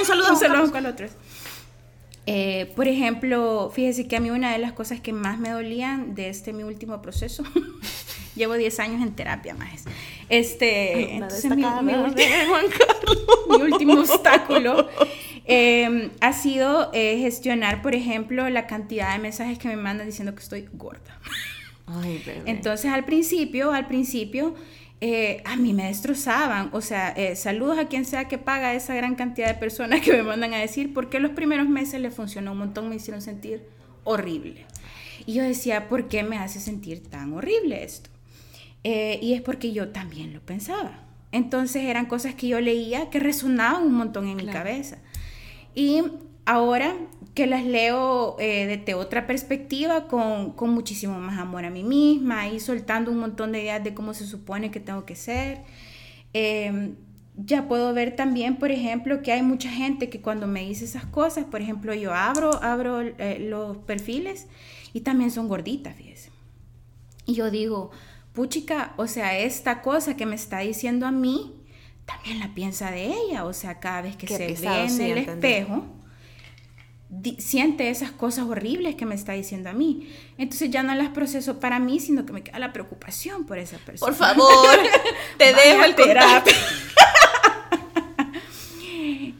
[0.00, 0.60] Un saludo a Un saludo a.
[0.68, 1.12] Juan Carlos.
[2.26, 6.14] Eh, por ejemplo, fíjese que a mí una de las cosas que más me dolían
[6.14, 7.44] de este mi último proceso,
[8.34, 9.84] llevo 10 años en terapia más.
[10.28, 11.62] Este, entonces mi,
[13.62, 14.88] último obstáculo
[15.44, 20.34] eh, ha sido eh, gestionar, por ejemplo, la cantidad de mensajes que me mandan diciendo
[20.34, 21.20] que estoy gorda.
[21.86, 22.22] Ay.
[22.46, 24.54] Entonces al principio, al principio,
[25.00, 26.70] eh, a mí me destrozaban.
[26.72, 30.12] O sea, eh, saludos a quien sea que paga esa gran cantidad de personas que
[30.12, 33.62] me mandan a decir, porque los primeros meses le funcionó un montón, me hicieron sentir
[34.04, 34.66] horrible.
[35.26, 38.10] Y yo decía, ¿por qué me hace sentir tan horrible esto?
[38.82, 41.00] Eh, y es porque yo también lo pensaba.
[41.32, 44.98] Entonces eran cosas que yo leía que resonaban un montón en mi cabeza.
[45.74, 46.02] Y
[46.44, 46.94] ahora
[47.34, 52.48] que las leo eh, desde otra perspectiva, con, con muchísimo más amor a mí misma
[52.48, 55.62] y soltando un montón de ideas de cómo se supone que tengo que ser,
[56.32, 56.94] eh,
[57.36, 61.04] ya puedo ver también, por ejemplo, que hay mucha gente que cuando me dice esas
[61.04, 64.46] cosas, por ejemplo, yo abro, abro eh, los perfiles
[64.92, 66.30] y también son gorditas, fíjese.
[67.26, 67.90] Y yo digo,
[68.32, 71.54] puchica, o sea, esta cosa que me está diciendo a mí,
[72.04, 73.44] también la piensa de ella.
[73.44, 75.84] O sea, cada vez que Qué se ve en el espejo,
[77.38, 80.08] siente esas cosas horribles que me está diciendo a mí.
[80.38, 83.78] Entonces ya no las proceso para mí, sino que me queda la preocupación por esa
[83.78, 84.10] persona.
[84.10, 84.78] Por favor,
[85.38, 86.54] te dejo el terapia.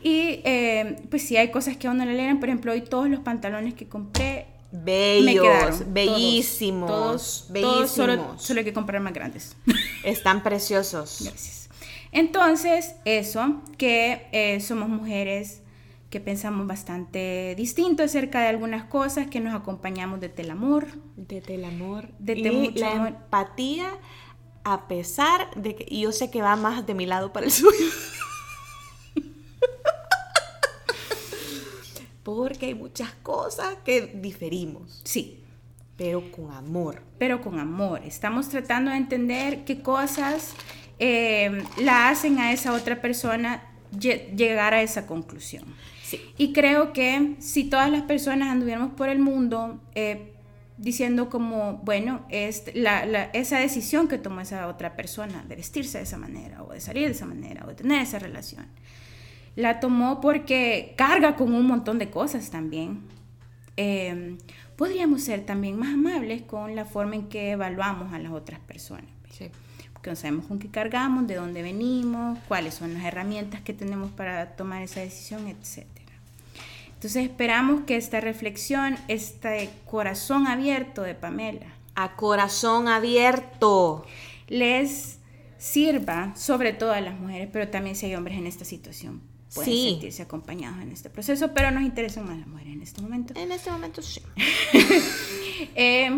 [0.06, 2.38] Y eh, pues sí, hay cosas que a uno le leen.
[2.38, 5.94] Por ejemplo, hoy todos los pantalones que compré Bellos, me quedaron.
[5.94, 7.76] bellísimos, Todos, todos, bellísimos.
[7.78, 9.56] todos solo, solo hay que comprar más grandes.
[10.04, 11.20] Están preciosos.
[11.22, 11.70] Gracias.
[12.12, 15.62] Entonces, eso, que eh, somos mujeres
[16.14, 20.86] que pensamos bastante distinto acerca de algunas cosas, que nos acompañamos desde el amor.
[21.16, 22.08] Desde el amor.
[22.20, 23.08] Desde y mucho la amor.
[23.08, 23.90] empatía,
[24.62, 27.50] a pesar de que y yo sé que va más de mi lado para el
[27.60, 27.86] suyo.
[32.22, 35.42] Porque hay muchas cosas que diferimos, Sí,
[35.96, 37.02] pero con amor.
[37.18, 38.02] pero con amor.
[38.04, 40.54] Estamos tratando de entender qué cosas
[41.00, 45.64] eh, la hacen a esa otra persona lle- llegar a esa conclusión.
[46.04, 46.20] Sí.
[46.36, 50.34] Y creo que si todas las personas anduviéramos por el mundo eh,
[50.76, 55.98] diciendo como, bueno, es la, la- esa decisión que tomó esa otra persona de vestirse
[55.98, 58.66] de esa manera, o de salir de esa manera, o de tener esa relación,
[59.56, 63.00] la tomó porque carga con un montón de cosas también.
[63.76, 64.36] Eh,
[64.76, 69.06] podríamos ser también más amables con la forma en que evaluamos a las otras personas.
[69.30, 69.48] Sí.
[69.92, 74.10] Porque no sabemos con qué cargamos, de dónde venimos, cuáles son las herramientas que tenemos
[74.10, 75.86] para tomar esa decisión, etc.
[77.04, 84.06] Entonces esperamos que esta reflexión, este corazón abierto de Pamela, A corazón abierto.
[84.48, 85.18] les
[85.58, 89.20] sirva, sobre todo a las mujeres, pero también si hay hombres en esta situación,
[89.54, 89.90] pueden Sí.
[89.90, 93.34] sentirse acompañados en este proceso, pero nos interesan más las mujeres en este momento.
[93.38, 94.22] En este momento sí.
[95.76, 96.10] Eh,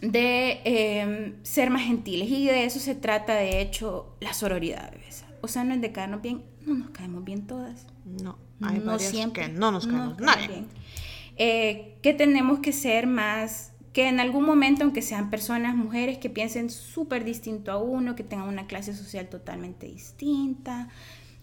[0.00, 5.24] de eh, ser más gentiles y de eso se trata de hecho la sororidad bebés.
[5.40, 7.86] O sea no es de caernos bien no nos caemos bien todas.
[8.04, 10.48] No, hay no siempre que no nos caemos caemos nadie.
[10.48, 10.66] bien.
[11.36, 16.30] Eh, que tenemos que ser más que en algún momento aunque sean personas mujeres que
[16.30, 20.88] piensen súper distinto a uno que tengan una clase social totalmente distinta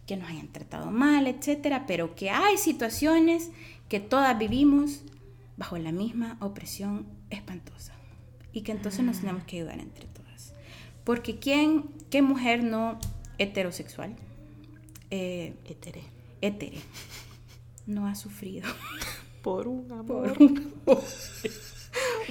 [0.06, 3.50] que nos hayan tratado mal etcétera pero que hay situaciones
[3.90, 5.02] que todas vivimos
[5.58, 7.94] bajo la misma opresión espantosa
[8.52, 10.54] y que entonces nos tenemos que ayudar entre todas.
[11.04, 13.00] Porque quién qué mujer no
[13.38, 14.16] heterosexual
[15.12, 15.54] eh,
[16.42, 16.74] Etere.
[17.86, 18.70] no ha sufrido
[19.42, 20.34] Por un amor.
[20.34, 20.74] por un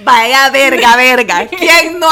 [0.03, 1.47] Vaya verga, verga.
[1.47, 2.09] ¿Quién no,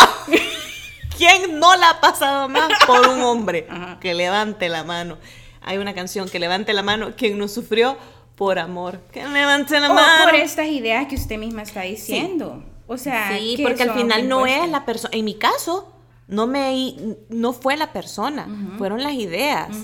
[1.18, 3.68] ¿Quién no la ha pasado más por un hombre?
[3.70, 4.00] Ajá.
[4.00, 5.18] Que levante la mano.
[5.62, 7.16] Hay una canción que levante la mano.
[7.18, 7.98] Quien no sufrió
[8.36, 9.02] por amor.
[9.12, 10.24] Que levante la o mano.
[10.24, 14.28] por estas ideas que usted misma está diciendo o sea Sí, que porque al final
[14.28, 15.16] no es la persona.
[15.16, 15.93] En mi caso,
[16.28, 16.96] no me
[17.30, 18.48] no fue la persona,
[18.78, 19.76] fueron las ideas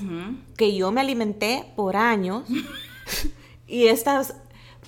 [0.58, 2.44] que yo me alimenté por años.
[3.72, 4.34] Y estas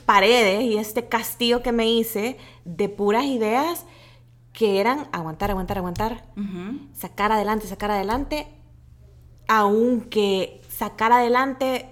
[0.07, 3.85] paredes y este castillo que me hice de puras ideas
[4.53, 6.23] que eran aguantar, aguantar, aguantar,
[6.93, 8.47] sacar adelante, sacar adelante,
[9.47, 11.89] aunque sacar adelante,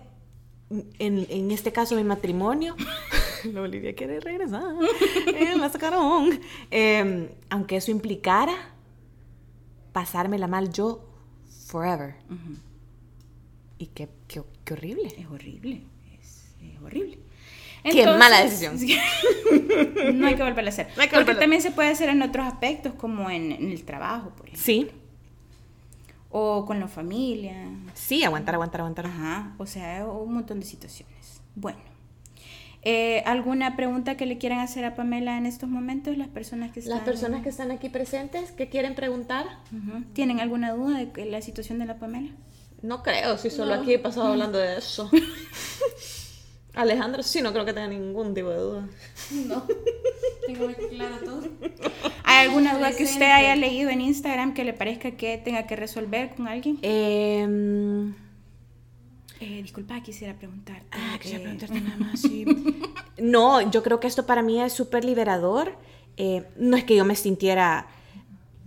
[0.69, 2.75] en, en este caso mi matrimonio,
[3.43, 4.63] la Olivia quiere regresar,
[5.27, 6.39] eh, la sacaron,
[6.71, 8.55] Eh, aunque eso implicara
[9.91, 11.05] pasármela mal yo
[11.67, 12.15] forever.
[13.77, 15.07] Y qué, qué, qué horrible.
[15.17, 15.83] es horrible
[16.21, 17.19] es, es horrible
[17.83, 18.75] Qué mala decisión.
[20.19, 20.87] no hay que volverlo a hacer.
[20.89, 24.29] No Porque volverlo también se puede hacer en otros aspectos, como en, en el trabajo,
[24.31, 24.63] por ejemplo.
[24.63, 24.89] Sí,
[26.29, 27.55] O con la familia.
[27.93, 29.05] sí, aguantar, aguantar, aguantar.
[29.07, 29.55] Ajá.
[29.57, 31.41] O sea, un montón de situaciones.
[31.55, 31.79] Bueno.
[32.81, 36.17] Eh, ¿Alguna pregunta que le quieran hacer a Pamela en estos momentos?
[36.17, 36.97] Las personas que están...
[36.97, 39.45] Las personas que están aquí presentes, que quieren preguntar.
[40.13, 42.29] ¿Tienen alguna duda de la situación de la Pamela?
[42.81, 45.09] No creo, si solo aquí he pasado hablando de eso.
[46.73, 48.87] Alejandro, sí, no creo que tenga ningún tipo de duda.
[49.31, 49.67] No.
[50.47, 51.41] Tengo muy claro todo.
[52.23, 55.75] ¿Hay alguna duda que usted haya leído en Instagram que le parezca que tenga que
[55.75, 56.79] resolver con alguien?
[56.81, 58.13] Em,
[59.41, 60.85] Eh, disculpa, quisiera preguntarte.
[60.91, 62.45] ah, quisiera eh, preguntarte nada más, sí.
[63.17, 65.73] No, yo creo que esto para mí es súper liberador.
[66.17, 67.87] Eh, no es que yo me sintiera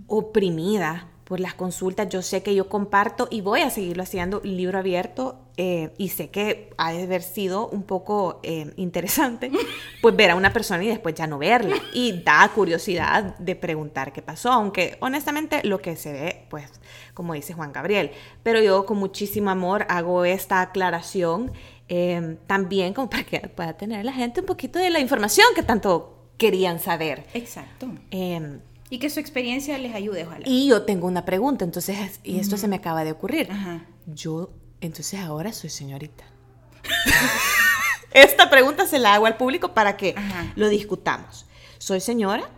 [0.06, 2.08] oprimida por las consultas.
[2.08, 6.28] Yo sé que yo comparto y voy a seguirlo haciendo libro abierto eh, y sé
[6.28, 9.50] que ha de haber sido un poco eh, interesante
[10.02, 11.76] pues ver a una persona y después ya no verla.
[11.94, 16.70] Y da curiosidad de preguntar qué pasó, aunque honestamente lo que se ve, pues
[17.14, 18.10] como dice Juan Gabriel,
[18.42, 21.52] pero yo con muchísimo amor hago esta aclaración
[21.88, 25.62] eh, también como para que pueda tener la gente un poquito de la información que
[25.62, 27.26] tanto querían saber.
[27.34, 27.88] Exacto.
[28.10, 28.60] Em,
[28.90, 30.44] Y que su experiencia les ayude, ojalá.
[30.48, 33.50] y yo tengo una pregunta, entonces, y esto se me acaba de ocurrir.
[33.50, 33.84] Ajá.
[34.06, 34.50] Yo,
[34.80, 36.24] entonces ahora soy señorita.
[38.12, 40.52] Esta pregunta se la hago al público para que Ajá.
[40.56, 41.46] lo discutamos.
[41.78, 42.48] ¿Soy señora?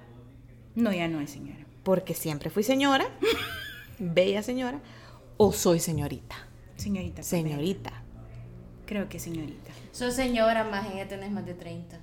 [0.74, 1.64] No, ya no es señora.
[1.84, 3.06] Porque siempre fui señora,
[3.98, 4.80] bella señora,
[5.36, 6.36] o soy señorita.
[6.76, 7.22] Señorita.
[7.22, 7.92] Señorita.
[8.86, 9.70] Creo que señorita.
[9.92, 11.98] Sos señora, más ya tenés más de 30.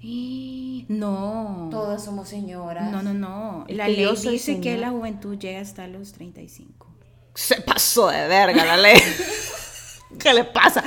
[0.00, 0.86] Y...
[0.88, 1.68] No.
[1.70, 2.90] Todas somos señoras.
[2.90, 3.64] No, no, no.
[3.68, 6.86] Es La que ley soy dice que la juventud llega hasta los 35.
[7.34, 8.98] Se pasó de verga la ley.
[10.18, 10.82] ¿Qué le pasa?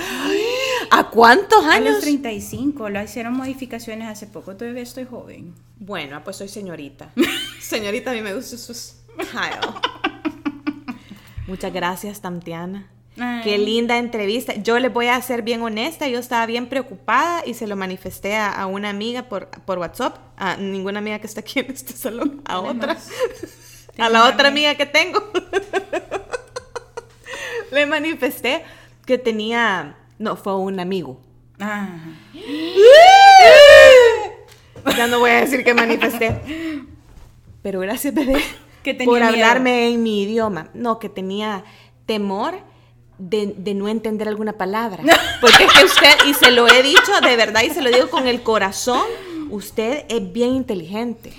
[0.90, 2.00] ¿A cuántos A los años?
[2.00, 2.90] 35.
[2.90, 4.56] Lo hicieron modificaciones hace poco.
[4.56, 5.54] Todavía estoy joven.
[5.78, 7.12] Bueno, pues soy señorita.
[7.62, 9.60] señorita, a mí me gusta su style.
[11.50, 12.88] Muchas gracias, Tamtiana.
[13.20, 13.42] Ay.
[13.44, 14.54] Qué linda entrevista.
[14.54, 18.36] Yo les voy a ser bien honesta, yo estaba bien preocupada y se lo manifesté
[18.36, 21.94] a, a una amiga por, por WhatsApp, a ninguna amiga que está aquí en este
[21.94, 22.98] salón, a otra,
[23.98, 25.22] a la otra amiga que tengo.
[27.72, 28.64] le manifesté
[29.06, 31.20] que tenía, no, fue un amigo.
[31.60, 31.98] Ah.
[34.96, 36.40] Ya no voy a decir que manifesté.
[37.62, 38.42] Pero gracias, bebé,
[38.92, 39.30] Que tenía por miedo.
[39.32, 40.70] hablarme en mi idioma.
[40.74, 41.64] No, que tenía
[42.06, 42.56] temor
[43.18, 45.04] de, de no entender alguna palabra.
[45.42, 48.10] Porque es que usted, y se lo he dicho de verdad y se lo digo
[48.10, 49.04] con el corazón,
[49.50, 51.34] usted es bien inteligente.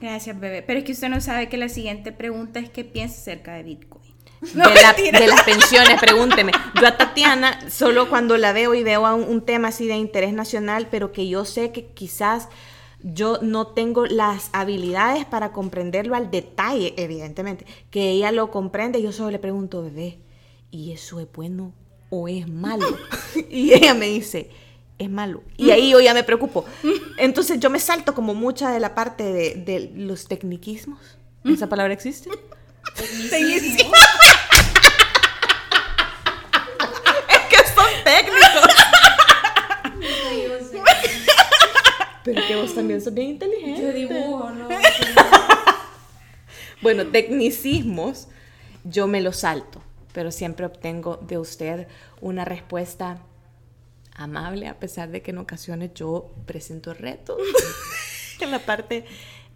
[0.00, 0.62] Gracias, bebé.
[0.62, 3.62] Pero es que usted no sabe que la siguiente pregunta es qué piensa acerca de
[3.62, 4.04] Bitcoin.
[4.40, 6.52] de, la- de las pensiones, pregúnteme.
[6.80, 9.96] Yo a Tatiana, solo cuando la veo y veo a un, un tema así de
[9.96, 12.48] interés nacional, pero que yo sé que quizás
[13.14, 19.12] yo no tengo las habilidades para comprenderlo al detalle, evidentemente, que ella lo comprende, yo
[19.12, 20.18] solo le pregunto, bebé,
[20.72, 21.72] ¿y eso es bueno
[22.10, 22.86] o es malo?
[23.50, 24.50] y ella me dice,
[24.98, 25.44] es malo.
[25.56, 26.64] Y ahí yo ya me preocupo.
[27.16, 30.98] Entonces yo me salto como mucha de la parte de, de los tecniquismos.
[31.44, 32.28] ¿Esa palabra existe?
[33.30, 33.92] Tecnicismo.
[37.50, 38.74] que son técnicos.
[39.94, 40.82] No, yo sé.
[42.74, 43.80] También sos bien inteligente.
[43.82, 44.68] Yo dibujo, ¿no?
[46.82, 48.28] Bueno, tecnicismos,
[48.84, 51.88] yo me los salto, pero siempre obtengo de usted
[52.20, 53.18] una respuesta
[54.14, 57.38] amable, a pesar de que en ocasiones yo presento retos
[58.40, 59.04] en la parte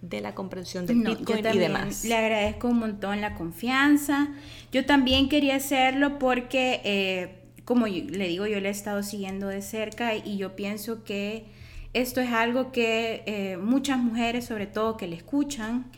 [0.01, 2.05] de la comprensión del No, yo Bitcoin y demás.
[2.05, 4.29] le agradezco un montón la confianza.
[4.73, 9.47] Yo también quería hacerlo porque, eh, como yo- le digo, yo le he estado siguiendo
[9.49, 11.45] de cerca y yo pienso que
[11.93, 15.91] esto es algo que eh, muchas mujeres, sobre todo que le escuchan,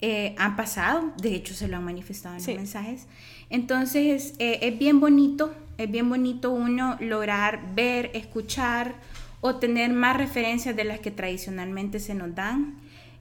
[0.00, 1.12] eh, han pasado.
[1.20, 2.52] De hecho, se lo han manifestado en Sí.
[2.52, 3.06] los mensajes.
[3.50, 8.94] Entonces, eh, es bien bonito, es bien bonito uno lograr ver, escuchar
[9.40, 12.76] o tener más referencias de las que tradicionalmente se nos dan,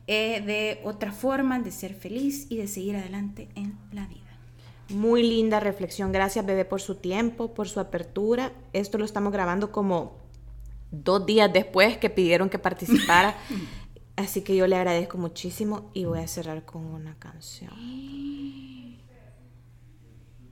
[0.07, 4.21] eh, de otra forma de ser feliz y de seguir adelante en la vida.
[4.89, 6.11] Muy linda reflexión.
[6.11, 8.51] Gracias, bebé, por su tiempo, por su apertura.
[8.73, 10.13] Esto lo estamos grabando como
[10.91, 13.35] dos días después que pidieron que participara.
[14.15, 17.71] Así que yo le agradezco muchísimo y voy a cerrar con una canción.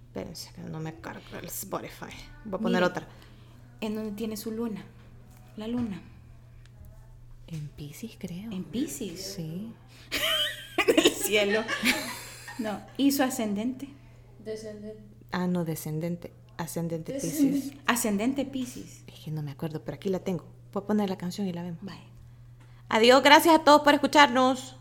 [0.08, 2.14] Espérense, que no me carga el Spotify.
[2.46, 3.08] Voy a poner otra.
[3.82, 4.86] En donde tiene su luna,
[5.58, 6.02] la luna,
[7.48, 8.52] En Pisces, creo.
[8.52, 9.74] en Pisces, Sí.
[10.98, 11.64] el cielo.
[12.58, 13.90] No, y su ascendente,
[14.40, 15.04] Descendente.
[15.34, 16.32] Ah, no, descendente.
[16.58, 17.74] Ascendente Pisces.
[17.86, 19.04] Ascendente Pisces.
[19.08, 20.46] Es que no me acuerdo, pero aquí la tengo.
[20.74, 21.82] Voy a poner la canción y la vemos.
[21.82, 21.96] Bye.
[22.90, 24.78] Adiós, gracias a todos por escucharnos.